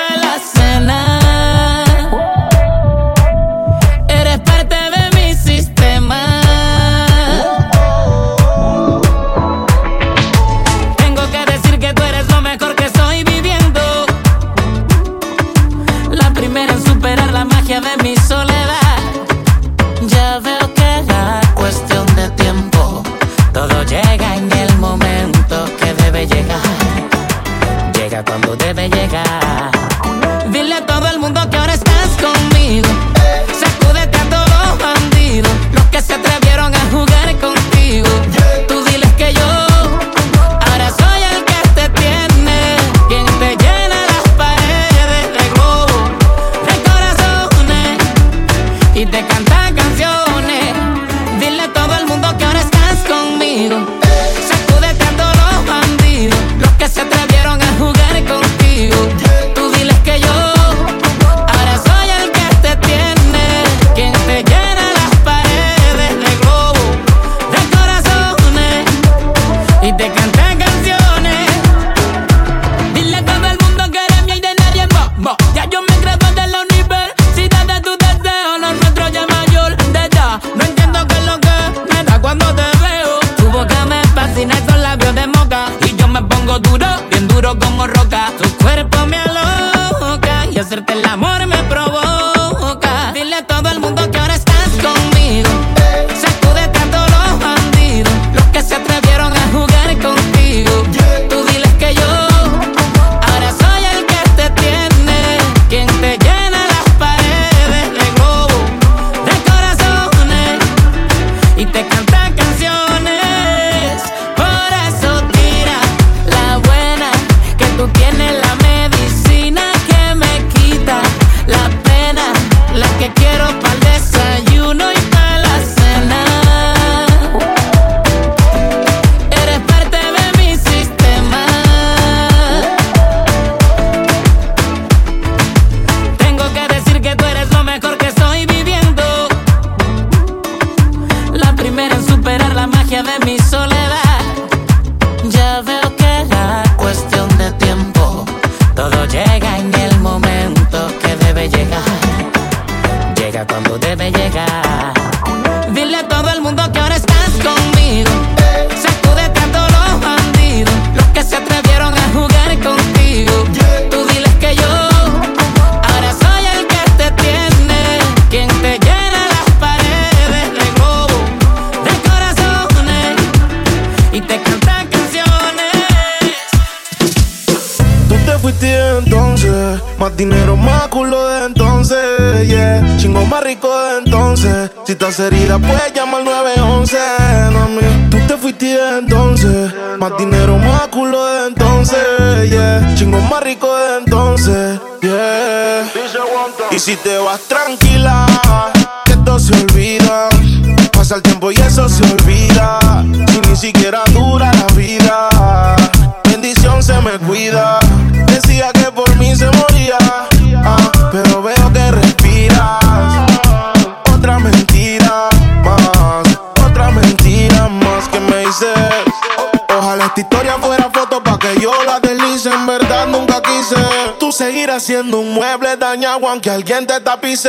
seguirás 224.71 224.83
siendo 224.85 225.19
un 225.19 225.35
mueble 225.35 225.77
dañado 225.77 226.29
aunque 226.29 226.49
alguien 226.51 226.87
te 226.87 227.01
tapice. 227.01 227.49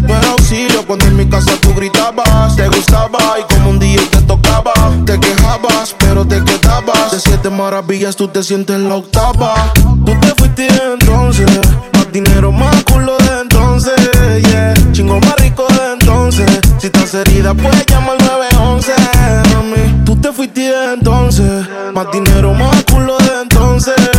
No 0.00 0.16
era 0.16 0.30
auxilio 0.30 0.86
cuando 0.86 1.04
en 1.06 1.16
mi 1.16 1.28
casa 1.28 1.52
tú 1.60 1.74
gritabas. 1.74 2.56
Te 2.56 2.66
gustaba 2.68 3.18
y 3.38 3.54
como 3.54 3.70
un 3.70 3.78
día 3.78 4.00
te 4.10 4.22
tocaba. 4.22 4.72
Te 5.04 5.18
quejabas, 5.20 5.94
pero 5.98 6.26
te 6.26 6.42
quedabas. 6.42 7.12
De 7.12 7.20
siete 7.20 7.50
maravillas 7.50 8.16
tú 8.16 8.28
te 8.28 8.42
sientes 8.42 8.78
la 8.78 8.96
octava. 8.96 9.72
Tú 9.74 10.12
te 10.20 10.28
fuiste 10.36 10.68
entonces. 10.92 11.46
Más 11.92 12.12
dinero, 12.12 12.50
más 12.50 12.82
culo 12.84 13.16
de 13.18 13.40
entonces. 13.42 13.94
Yeah. 14.50 14.74
Chingo 14.92 15.20
más 15.20 15.36
rico 15.36 15.66
de 15.68 15.92
entonces. 15.92 16.46
Si 16.78 16.86
estás 16.86 17.12
herida, 17.14 17.52
pues 17.52 17.84
llama 17.86 18.12
al 18.12 18.18
911. 18.18 18.92
Mami, 19.52 20.04
tú 20.04 20.16
te 20.16 20.32
fuiste 20.32 20.72
entonces. 20.94 21.66
Más 21.92 22.06
dinero, 22.10 22.54
más 22.54 22.84
culo 22.84 23.18
de 23.18 23.42
entonces. 23.42 24.13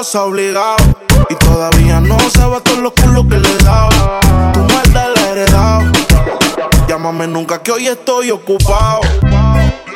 Obligado. 0.00 0.76
Y 1.28 1.34
todavía 1.34 2.00
no 2.00 2.18
sabe 2.30 2.60
todos 2.62 2.78
los 2.78 2.92
culos 2.92 3.24
que 3.28 3.36
le 3.36 3.56
dado. 3.58 3.90
Tu 4.52 4.60
maldad 4.60 5.08
la 5.14 5.22
he 5.22 5.30
heredado. 5.32 5.92
Llámame 6.88 7.26
nunca 7.26 7.62
que 7.62 7.72
hoy 7.72 7.86
estoy 7.86 8.30
ocupado. 8.30 9.00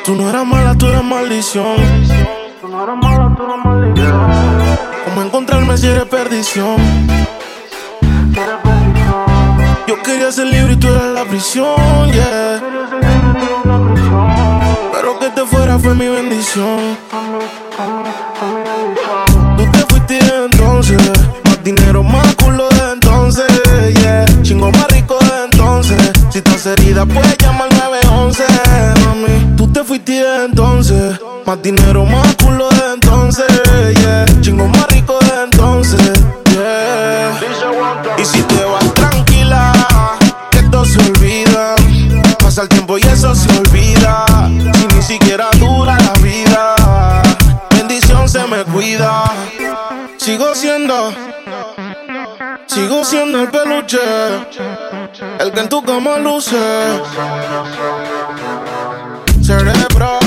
Tú 0.03 0.15
no 0.15 0.29
eras 0.29 0.45
mala, 0.45 0.75
tú 0.75 0.87
eras 0.87 1.03
maldición. 1.03 1.75
Tú 2.61 2.67
no 2.67 2.83
eras 2.83 2.97
mala, 3.01 3.35
tú 3.35 3.43
eras 3.43 3.65
maldición. 3.65 4.77
¿Cómo 5.05 5.21
encontrarme 5.23 5.77
si 5.77 5.87
eres 5.87 6.05
perdición? 6.05 6.77
Yo 9.87 10.01
quería 10.03 10.31
ser 10.31 10.47
libre 10.47 10.73
y 10.73 10.77
tú 10.77 10.87
eras 10.87 11.13
la 11.13 11.25
prisión. 11.25 12.11
Pero 14.93 15.19
que 15.19 15.29
te 15.29 15.45
fuera 15.45 15.79
fue 15.79 15.95
mi 15.95 16.07
bendición 16.07 16.95
Más 20.93 21.63
dinero, 21.63 22.03
más 22.03 22.35
culo 22.35 22.69
de 22.69 22.93
entonces. 22.93 23.45
Yeah. 24.01 24.25
Chingo 24.43 24.69
más 24.71 24.87
rico 24.91 25.17
de 25.19 25.45
entonces. 25.45 25.97
Si 26.29 26.37
estás 26.37 26.63
herida, 26.67 27.07
pues 27.07 27.35
llama 27.39 27.63
al 27.63 27.75
911. 27.75 28.43
Mami, 29.03 29.55
tú 29.57 29.67
te 29.73 29.83
fuiste 29.83 30.23
entonces. 30.45 31.19
Más 31.43 31.59
dinero, 31.63 32.05
más 32.05 32.35
culo 32.35 32.69
de 32.69 32.93
entonces. 32.93 33.47
Yeah. 33.99 34.25
Chingo 34.41 34.67
más 34.67 34.87
rico 34.89 35.17
de 35.21 35.43
entonces. 35.45 36.13
Yeah. 36.51 37.39
Y 38.19 38.25
si 38.25 38.43
te 38.43 38.63
vas 38.63 38.93
tranquila, 38.93 39.73
que 40.51 40.59
esto 40.59 40.85
se 40.85 40.99
olvida. 40.99 41.73
Pasa 42.43 42.61
el 42.61 42.69
tiempo 42.69 42.99
y 42.99 43.01
eso 43.01 43.33
se 43.33 43.49
olvida. 43.57 44.23
Si 44.75 44.95
ni 44.95 45.01
siquiera 45.01 45.47
dura 45.57 45.97
la 45.97 46.13
vida. 46.21 46.75
Bendición 47.71 48.29
se 48.29 48.45
me 48.45 48.63
cuida. 48.65 49.23
Sigo 50.35 50.53
siendo, 50.53 51.13
sigo 52.67 53.05
siendo 53.05 53.39
el 53.39 53.47
peluche, 53.49 53.97
el 55.39 55.49
que 55.53 55.59
en 55.61 55.69
tu 55.69 55.81
cama 55.81 56.17
luce. 56.17 56.57
Cerebro, 59.41 60.19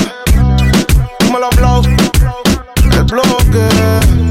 lo 1.39 1.49
blow, 1.51 1.83
el 2.91 3.03
bloque. 3.03 4.28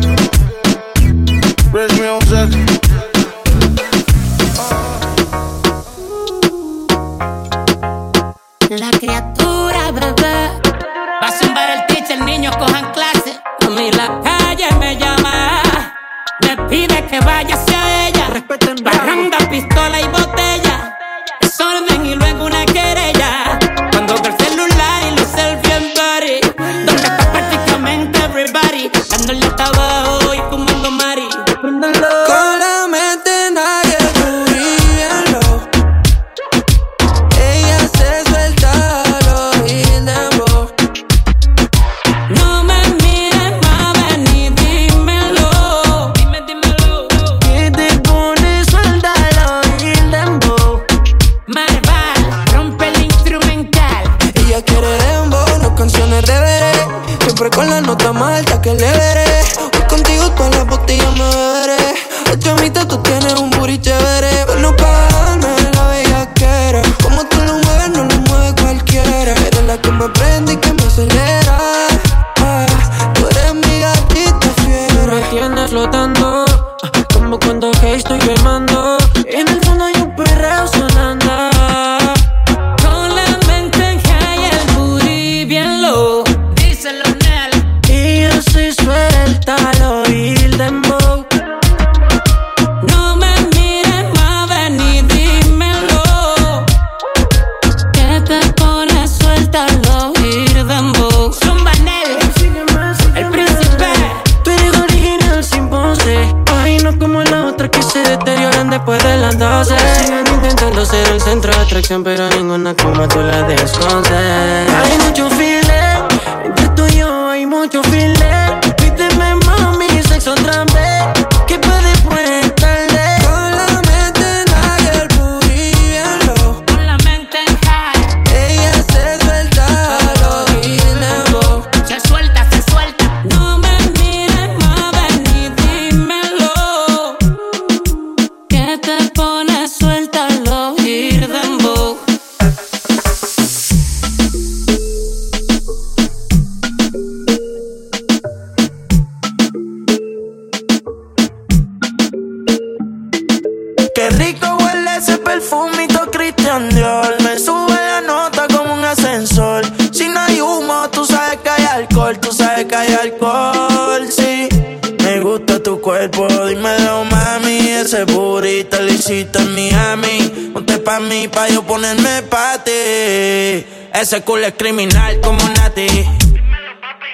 Pistola 19.50 20.00
y 20.00 20.04
botella. 20.04 20.27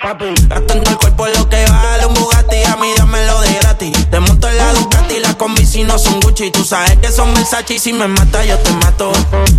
Papi, 0.05 0.35
gastando 0.49 0.91
el 0.91 0.99
cuerpo 0.99 1.27
lo 1.29 1.49
que 1.49 1.65
vale 1.65 2.05
un 2.05 2.13
Bugatti, 2.13 2.63
a 2.65 2.77
mí 2.77 2.93
dámelo 2.95 3.41
de 3.41 3.55
gratis. 3.55 4.11
Te 4.11 4.21
monto 4.21 4.47
en 4.49 4.59
la 4.59 4.75
Ducati, 4.75 5.19
las 5.19 5.35
combi 5.37 5.65
si 5.65 5.83
no 5.83 5.99
son 5.99 6.21
Gucci. 6.21 6.51
Tú 6.51 6.63
sabes 6.63 6.99
que 6.99 7.11
son 7.11 7.33
Versace 7.33 7.73
y 7.73 7.79
si 7.79 7.95
me 7.95 8.07
mata 8.07 8.45
yo 8.45 8.59
te 8.59 8.71
mato. 8.73 9.13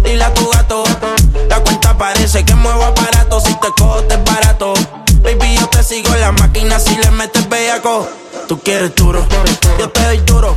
Dile 0.03 0.23
a 0.23 0.31
tu 0.35 0.47
gato, 0.51 0.83
la 1.49 1.59
cuenta 1.61 1.97
parece 1.97 2.45
que 2.45 2.53
muevo 2.53 2.83
aparato. 2.83 3.39
Si 3.39 3.55
te 3.55 3.69
cojo 3.75 4.03
te 4.03 4.13
es 4.13 4.23
barato. 4.23 4.75
Baby, 5.23 5.57
yo 5.59 5.67
te 5.67 5.81
sigo 5.81 6.13
en 6.13 6.21
la 6.21 6.31
máquina 6.31 6.79
si 6.79 6.95
le 6.95 7.09
metes 7.09 7.49
bellaco. 7.49 8.07
Tú 8.47 8.59
quieres 8.59 8.93
duro, 8.93 9.25
yo 9.79 9.89
te 9.89 10.03
doy 10.03 10.19
duro. 10.19 10.55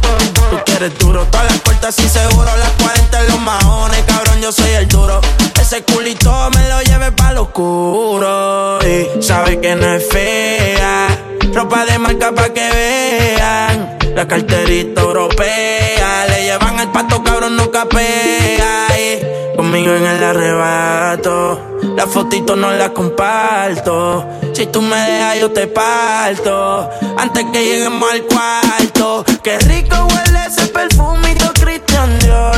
Tú 0.51 0.59
quieres 0.66 0.99
duro, 0.99 1.24
todas 1.30 1.47
las 1.47 1.61
puertas 1.62 1.99
y 2.01 2.09
seguro. 2.11 2.51
Las 2.59 2.72
40 2.72 3.20
en 3.20 3.28
los 3.28 3.41
mahones, 3.41 4.05
cabrón, 4.07 4.39
yo 4.43 4.53
soy 4.53 4.68
el 4.68 4.86
duro. 4.86 5.22
Ese 5.71 5.83
culito 5.83 6.33
me 6.57 6.66
lo 6.66 6.81
lleve 6.81 7.12
pa' 7.12 7.33
lo 7.33 7.43
oscuro. 7.43 8.79
Y 8.81 9.23
sabe 9.23 9.61
que 9.61 9.77
no 9.77 9.87
es 9.93 10.09
fea. 10.09 11.09
Ropa 11.53 11.85
de 11.85 11.99
marca 11.99 12.33
pa' 12.33 12.49
que 12.55 12.71
vean. 12.71 13.99
La 14.14 14.27
carterita 14.27 15.03
europea. 15.03 16.25
Le 16.27 16.45
llevan 16.45 16.81
el 16.81 16.89
pato, 16.89 17.23
cabrón, 17.23 17.57
no 17.57 17.71
capea. 17.71 18.89
Y 18.99 19.57
conmigo 19.57 19.93
en 19.93 20.07
el 20.07 20.25
arrebato. 20.25 21.61
La 21.95 22.07
fotito 22.07 22.57
no 22.57 22.73
la 22.73 22.95
comparto. 22.95 24.27
Si 24.55 24.64
tú 24.69 24.81
me 24.81 24.97
dejas, 24.97 25.39
yo 25.39 25.51
te 25.51 25.66
parto. 25.66 26.89
Antes 27.19 27.45
que 27.53 27.62
lleguemos 27.62 28.11
al 28.11 28.23
cuarto. 28.23 29.23
Qué 29.43 29.59
rico 29.59 29.97
huele 29.97 30.47
ese 30.47 30.66
perfumito 30.69 31.53
Christian 31.61 32.19
Dior. 32.21 32.57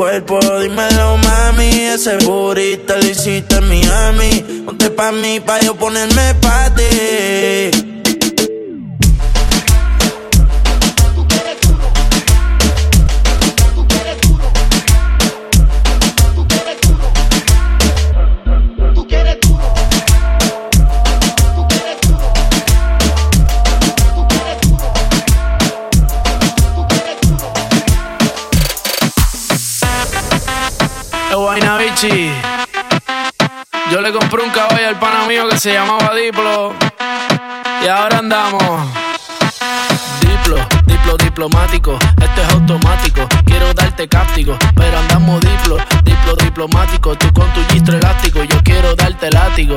Cuerpo, 0.00 0.38
dímelo, 0.60 1.18
mami. 1.18 1.68
Ese 1.68 2.16
burrito 2.24 2.96
lo 2.96 3.06
hiciste 3.06 3.56
en 3.56 3.68
Miami. 3.68 4.62
Ponte 4.64 4.88
pa' 4.90 5.12
mí, 5.12 5.40
pa' 5.40 5.60
yo 5.60 5.74
ponerme 5.74 6.34
pa' 6.40 6.74
ti. 6.74 7.89
Yo 33.90 34.00
le 34.00 34.12
compré 34.12 34.42
un 34.44 34.50
caballo 34.50 34.86
al 34.86 34.98
pana 35.00 35.26
mío 35.26 35.48
que 35.48 35.58
se 35.58 35.72
llamaba 35.72 36.14
Diplo. 36.14 36.72
Y 37.82 37.88
ahora 37.88 38.18
andamos. 38.18 38.62
Diplo, 40.20 40.56
diplo 40.86 41.16
diplomático, 41.16 41.98
esto 42.22 42.42
es 42.42 42.54
automático. 42.54 43.26
Quiero 43.44 43.74
darte 43.74 44.06
cáptico, 44.06 44.56
pero 44.76 44.96
andamos 44.96 45.40
diplo, 45.40 45.76
diplo 46.04 46.36
diplomático. 46.36 47.16
Tú 47.16 47.32
con 47.32 47.52
tu 47.52 47.64
gistro 47.72 47.96
elástico, 47.96 48.44
yo 48.44 48.62
quiero 48.62 48.94
darte 48.94 49.28
látigo. 49.30 49.76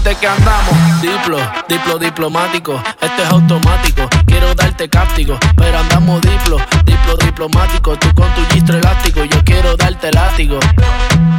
que 0.00 0.26
andamos. 0.26 1.02
Diplo, 1.02 1.38
diplo 1.68 1.98
diplomático, 1.98 2.82
esto 3.00 3.22
es 3.22 3.28
automático. 3.30 4.21
Darte 4.54 4.88
cáptico, 4.88 5.38
pero 5.56 5.78
andamos 5.78 6.20
diplo, 6.20 6.58
diplo 6.84 7.16
diplomático. 7.16 7.96
Tú 7.96 8.14
con 8.14 8.28
tu 8.34 8.44
gistro 8.54 8.76
elástico, 8.78 9.24
yo 9.24 9.42
quiero 9.44 9.76
darte 9.76 10.12
látigo. 10.12 10.58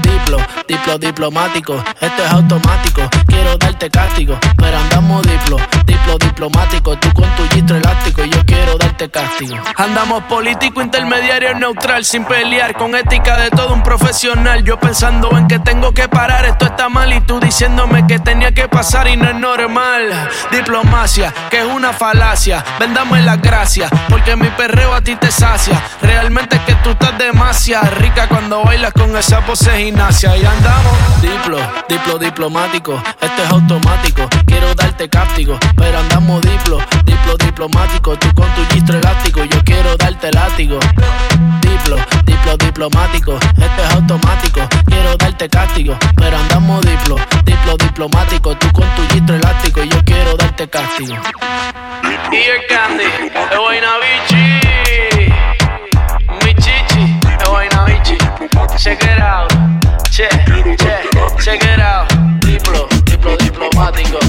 Diplo, 0.01 0.37
diplo 0.67 0.97
diplomático, 0.97 1.83
esto 2.01 2.25
es 2.25 2.31
automático. 2.31 3.01
Quiero 3.27 3.57
darte 3.57 3.89
cáptico, 3.89 4.37
pero 4.57 4.77
andamos 4.77 5.21
diplo, 5.23 5.57
diplo 5.85 6.17
diplomático. 6.17 6.97
Tú 6.97 7.13
con 7.13 7.29
tu 7.35 7.47
gistro 7.53 7.77
elástico, 7.77 8.23
yo 8.23 8.43
quiero 8.45 8.77
darte 8.77 9.09
castigo. 9.09 9.57
Andamos 9.77 10.23
político, 10.23 10.81
intermediario, 10.81 11.53
neutral, 11.55 12.05
sin 12.05 12.25
pelear, 12.25 12.75
con 12.75 12.95
ética 12.95 13.37
de 13.37 13.49
todo 13.51 13.73
un 13.73 13.83
profesional. 13.83 14.63
Yo 14.63 14.79
pensando 14.79 15.37
en 15.37 15.47
que 15.47 15.59
tengo 15.59 15.93
que 15.93 16.07
parar, 16.07 16.45
esto 16.45 16.65
está 16.65 16.89
mal, 16.89 17.11
y 17.13 17.21
tú 17.21 17.39
diciéndome 17.39 18.07
que 18.07 18.19
tenía 18.19 18.51
que 18.53 18.67
pasar 18.67 19.07
y 19.07 19.17
no 19.17 19.29
es 19.29 19.35
normal. 19.35 20.29
Diplomacia, 20.51 21.33
que 21.49 21.59
es 21.59 21.65
una 21.65 21.93
falacia 21.93 22.63
dame 23.03 23.21
las 23.21 23.41
gracias, 23.41 23.91
porque 24.09 24.35
mi 24.35 24.47
perreo 24.49 24.93
a 24.93 25.01
ti 25.01 25.15
te 25.15 25.31
sacia. 25.31 25.81
Realmente 26.01 26.55
es 26.55 26.61
que 26.63 26.75
tú 26.75 26.91
estás 26.91 27.17
demasiado 27.17 27.89
rica 27.95 28.27
cuando 28.27 28.63
bailas 28.63 28.93
con 28.93 29.15
esa 29.15 29.41
pose 29.45 29.71
gimnasia. 29.77 30.35
Y 30.37 30.45
andamos, 30.45 30.93
diplo, 31.21 31.57
diplo 31.89 32.17
diplomático, 32.17 33.01
esto 33.19 33.43
es 33.43 33.49
automático. 33.49 34.27
Quiero 34.45 34.73
darte 34.75 35.09
cáptico, 35.09 35.57
pero 35.75 35.99
andamos 35.99 36.41
diplo, 36.41 36.77
diplo 37.03 37.35
diplomático. 37.37 38.17
Tú 38.17 38.33
con 38.33 38.47
tu 38.55 38.65
gistro 38.73 38.97
elástico, 38.97 39.43
yo 39.43 39.63
quiero 39.63 39.95
darte 39.97 40.31
látigo 40.31 40.79
diplo, 41.73 41.97
diplo 42.25 42.57
diplomático, 42.57 43.33
esto 43.33 43.83
es 43.83 43.93
automático, 43.95 44.61
quiero 44.85 45.17
darte 45.17 45.49
castigo, 45.49 45.97
pero 46.15 46.37
andamos 46.37 46.85
diplo, 46.85 47.15
diplo 47.45 47.75
diplomático, 47.77 48.55
tú 48.57 48.71
con 48.71 48.87
tu 48.95 49.01
gistro 49.13 49.35
elástico 49.35 49.83
y 49.83 49.89
yo 49.89 49.97
quiero 50.05 50.37
darte 50.37 50.69
castigo. 50.69 51.15
Y 52.31 52.35
el 52.35 52.65
candy, 52.67 53.03
el 53.03 53.31
Guaynabichi, 53.57 54.59
mi 56.45 56.53
chichi, 56.55 57.19
el 57.39 57.47
Guaynabichi, 57.49 58.17
check 58.77 59.03
it 59.03 59.19
out, 59.19 59.51
che, 60.11 60.29
che, 60.77 61.09
check 61.43 61.63
it 61.63 61.79
out, 61.79 62.13
diplo, 62.45 62.87
diplo 63.05 63.35
diplomático. 63.37 64.19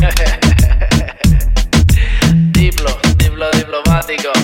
diplo, 2.52 2.98
diplo 3.16 3.50
diplomático. 3.52 4.43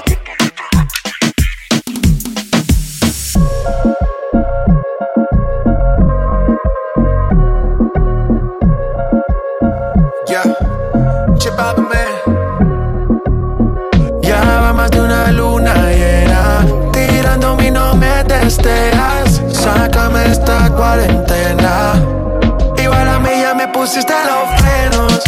pusiste 23.90 24.14
los 24.24 24.60
frenos. 24.60 25.20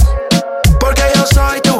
Porque 0.78 1.02
yo 1.16 1.26
soy 1.26 1.60
tu 1.62 1.71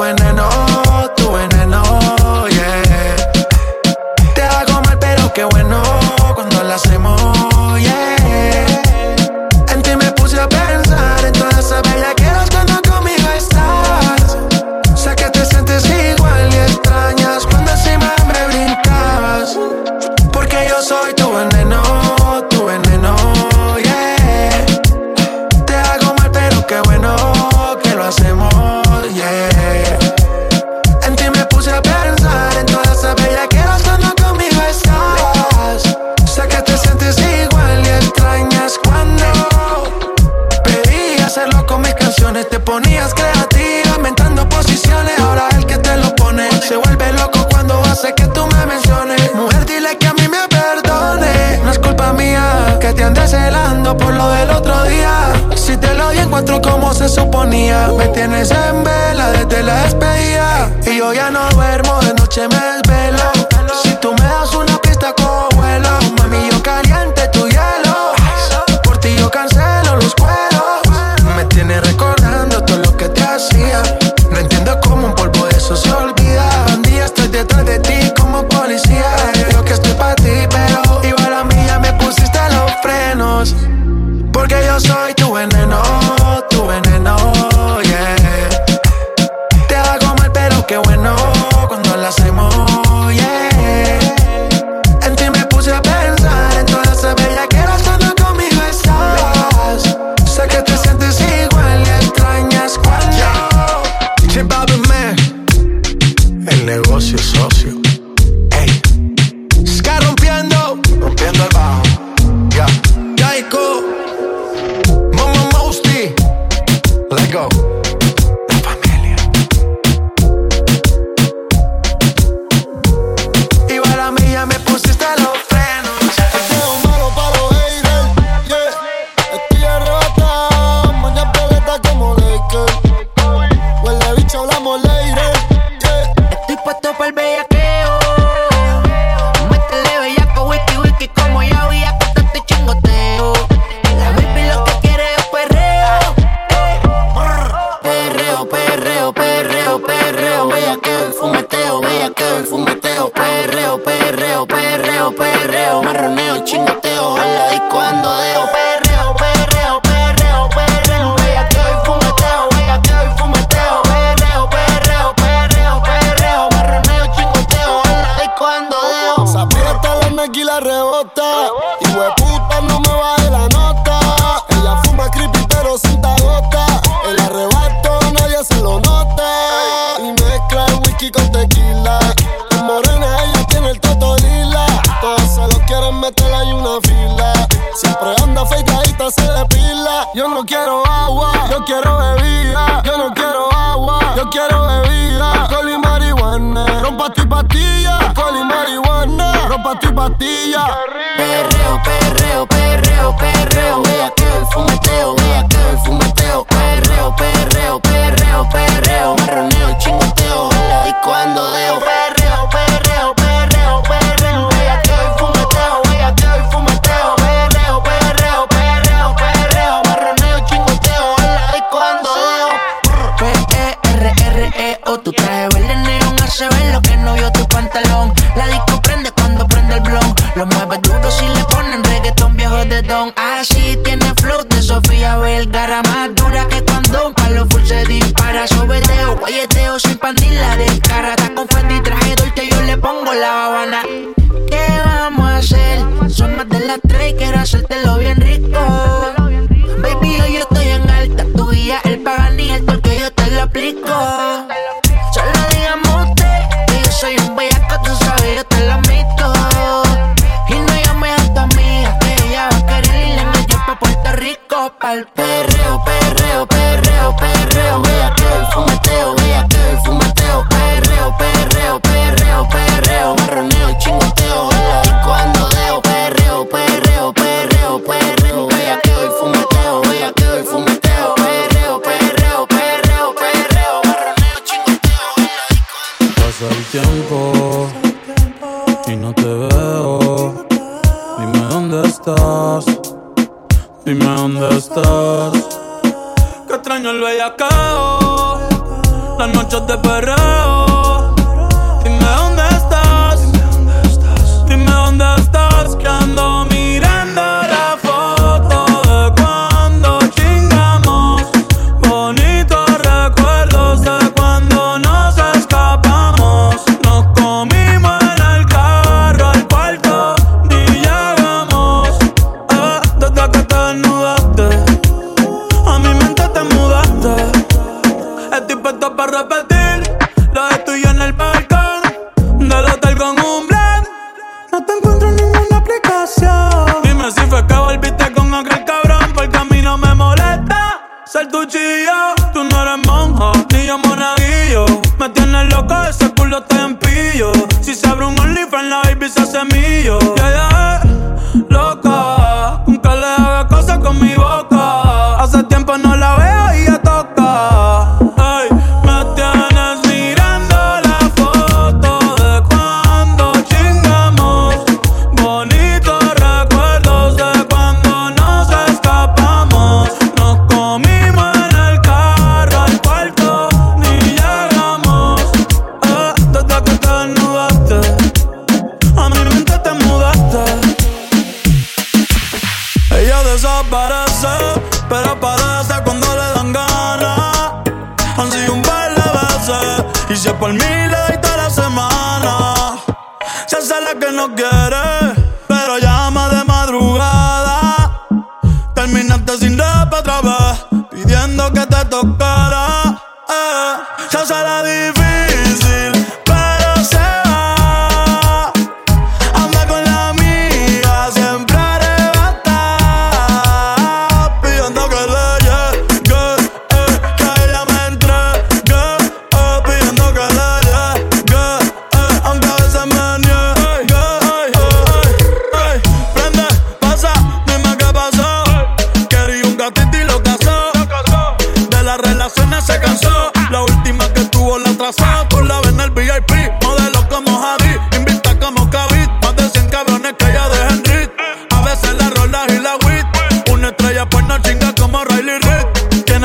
bater. 200.11 200.42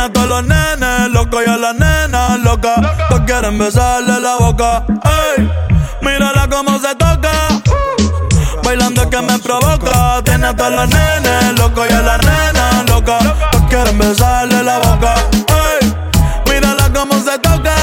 a 0.08 0.14
todos 0.14 0.28
los 0.28 0.44
nenes 0.46 1.10
locos 1.12 1.44
y 1.46 1.50
a 1.50 1.58
la 1.58 1.74
nena, 1.74 2.38
loca. 2.38 2.76
Todos 3.10 3.22
quieren 3.26 3.58
besarle 3.58 4.20
la 4.20 4.36
boca. 4.38 4.84
Ey, 5.04 5.50
mírala 6.02 6.48
cómo 6.50 6.80
se 6.80 6.96
toca. 6.96 7.32
Bailando 8.64 9.10
que 9.10 9.22
me 9.22 9.38
provoca. 9.40 10.22
Tiene 10.24 10.48
a 10.48 10.56
todos 10.56 10.72
los 10.72 10.90
nenes 10.90 11.60
locos 11.60 11.88
y 11.90 11.94
a 11.94 12.02
la 12.02 12.18
nena, 12.18 12.84
loca. 12.88 13.18
Todos 13.52 13.66
quieren 13.70 13.98
besarle 13.98 14.64
la 14.64 14.78
boca. 14.80 15.14
Ey, 15.82 15.94
mírala 16.50 16.90
cómo 16.94 17.16
se 17.20 17.38
toca. 17.40 17.76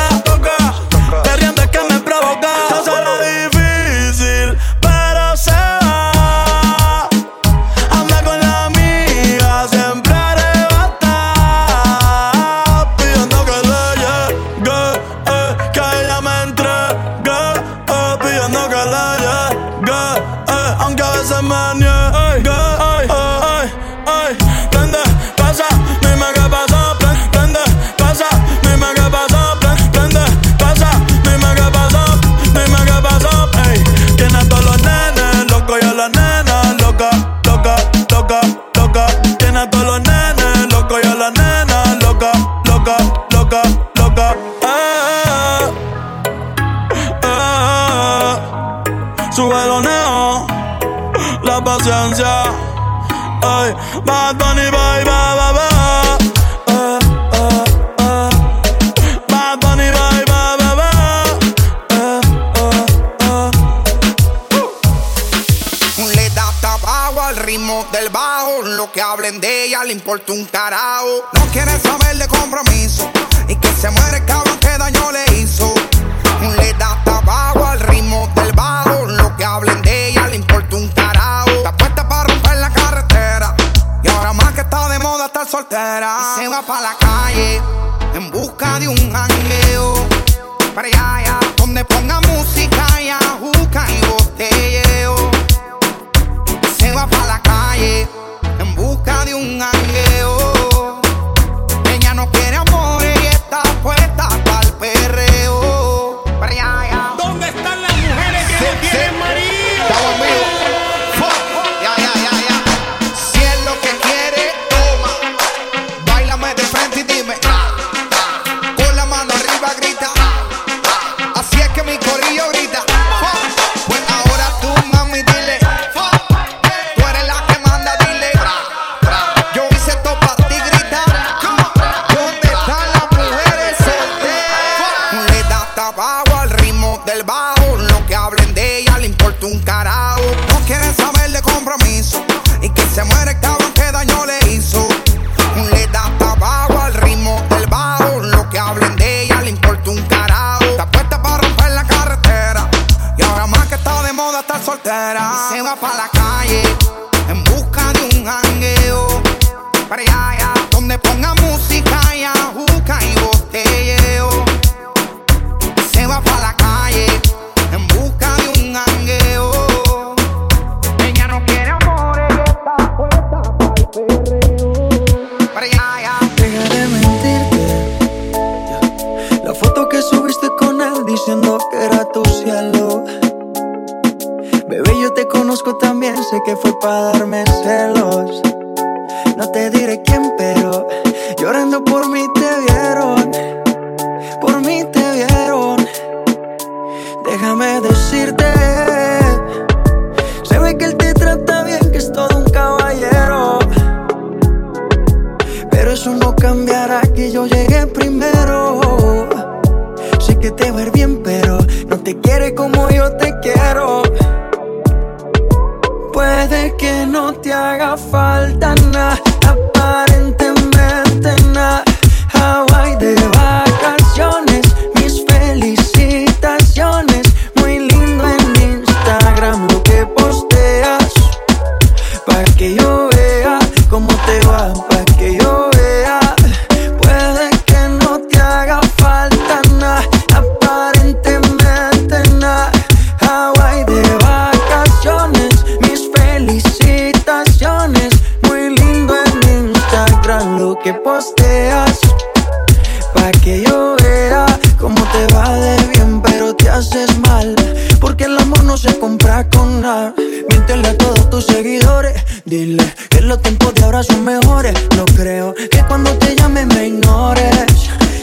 Miéntele 260.55 260.89
a 260.89 260.97
todos 260.97 261.29
tus 261.31 261.47
seguidores. 261.47 262.15
Dile 262.45 262.85
que 263.11 263.21
los 263.21 263.43
tiempos 263.43 263.75
de 263.75 263.83
ahora 263.83 264.05
son 264.05 264.23
mejores. 264.23 264.73
No 264.97 265.05
creo 265.05 265.53
que 265.53 265.83
cuando 265.89 266.13
te 266.19 266.37
llame 266.37 266.65
me 266.65 266.87
ignores. 266.87 267.67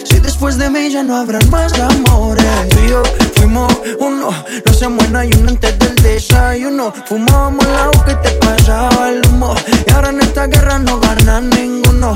Si 0.06 0.18
después 0.20 0.58
de 0.58 0.70
mí 0.70 0.90
ya 0.90 1.04
no 1.04 1.18
habrán 1.18 1.50
más 1.50 1.78
amores. 1.78 2.46
Tú 2.70 2.78
y 2.86 2.90
yo 2.90 3.04
fuimos 3.36 3.74
uno. 4.00 4.30
No 4.66 4.74
se 4.74 4.88
muera 4.88 5.26
y 5.26 5.32
uno 5.40 5.50
antes 5.50 5.78
del 5.78 5.96
desayuno. 5.96 6.94
Fumábamos 7.06 7.66
la 7.68 7.84
agua 7.84 8.06
que 8.06 8.16
te 8.16 8.32
pasaba 8.38 9.10
el 9.10 9.22
humo. 9.28 9.54
Y 9.86 9.92
ahora 9.92 10.10
en 10.12 10.22
esta 10.22 10.48
guerra 10.48 10.80
no 10.80 11.02
ganan 11.02 11.50
ninguno. 11.50 12.16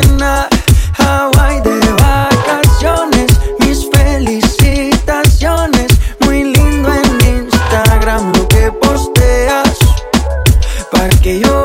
que 11.31 11.39
yo 11.39 11.60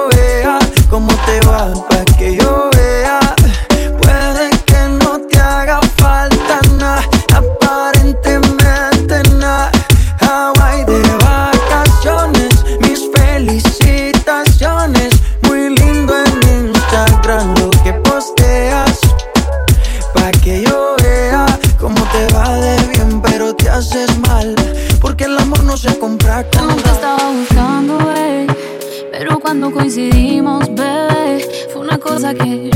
I 32.26 32.34
get 32.34 32.75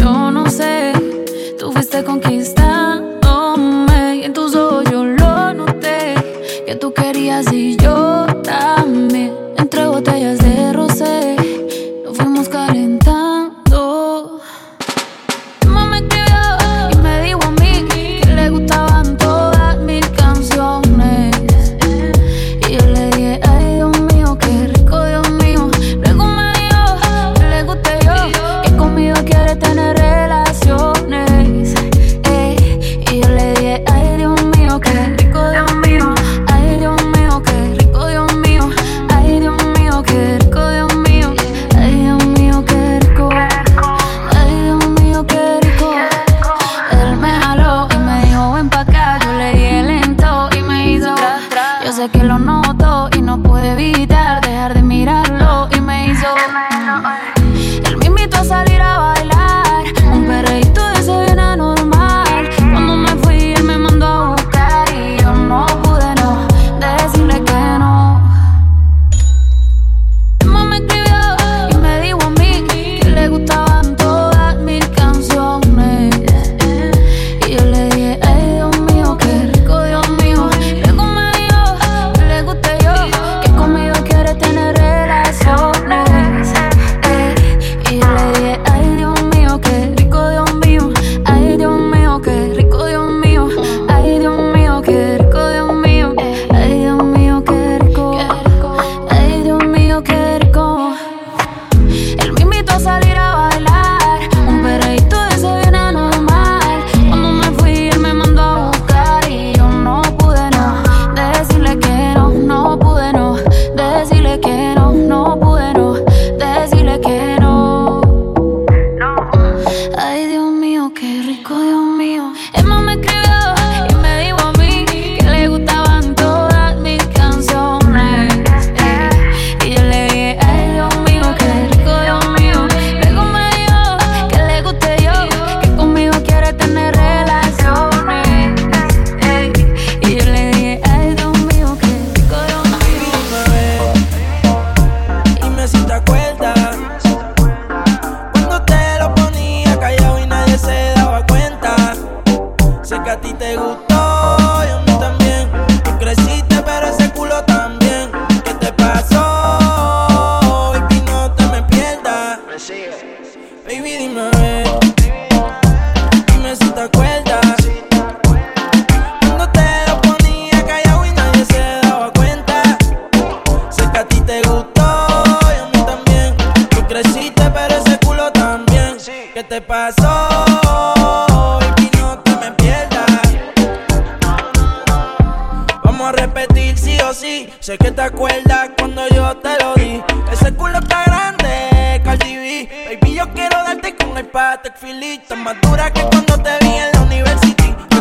sé 52.00 52.08
que 52.08 52.24
lo 52.24 52.38
no 52.38 52.59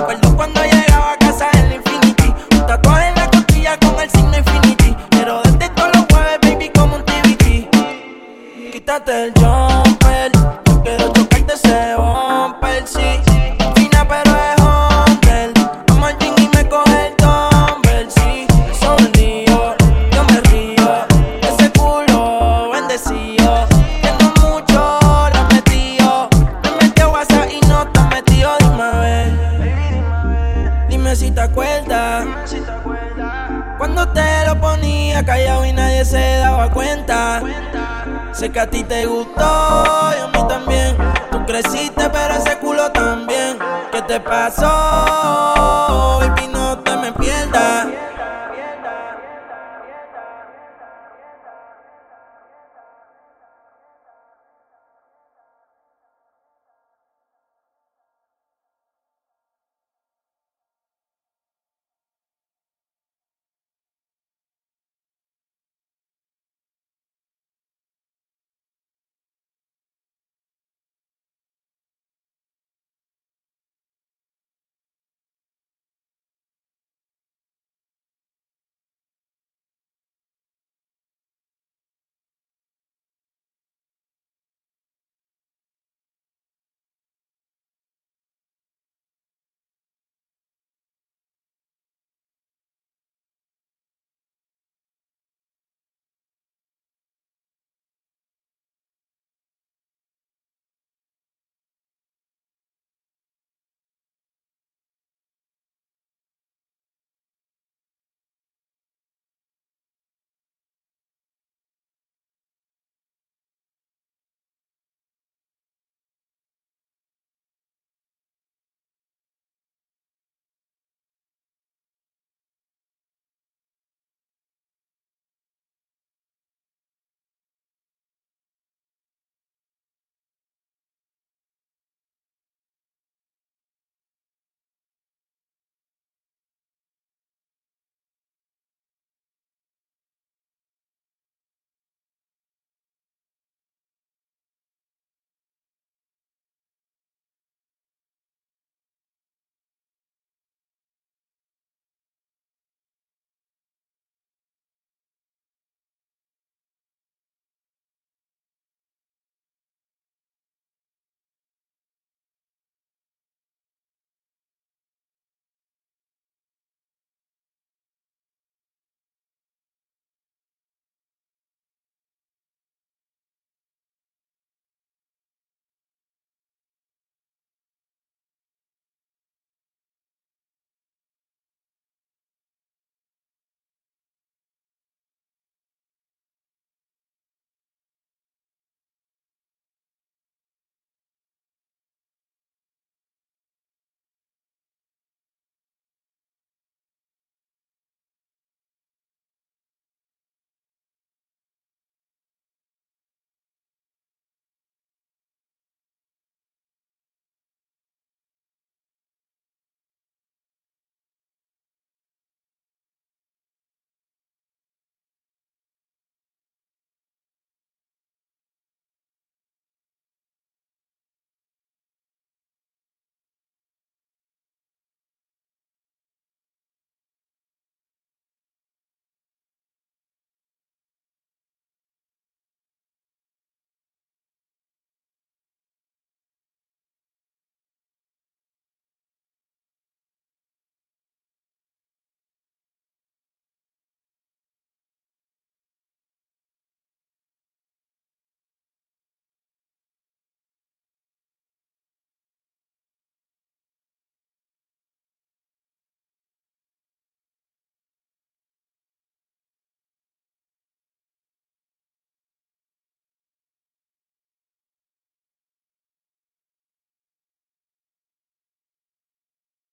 Venda 0.07 0.89
Sé 38.40 38.49
que 38.49 38.60
a 38.61 38.70
ti 38.70 38.86
te 38.86 39.06
gustó 39.06 39.41
y 40.18 40.22
a 40.22 40.28
mí 40.28 40.48
también. 40.48 40.95
Tú 41.30 41.45
creciste, 41.45 42.10
pero 42.10 42.36
ese 42.36 42.57
culo 42.60 42.90
también. 42.94 43.60
¿Qué 43.91 44.02
te 44.03 44.18
pasó? 44.22 44.70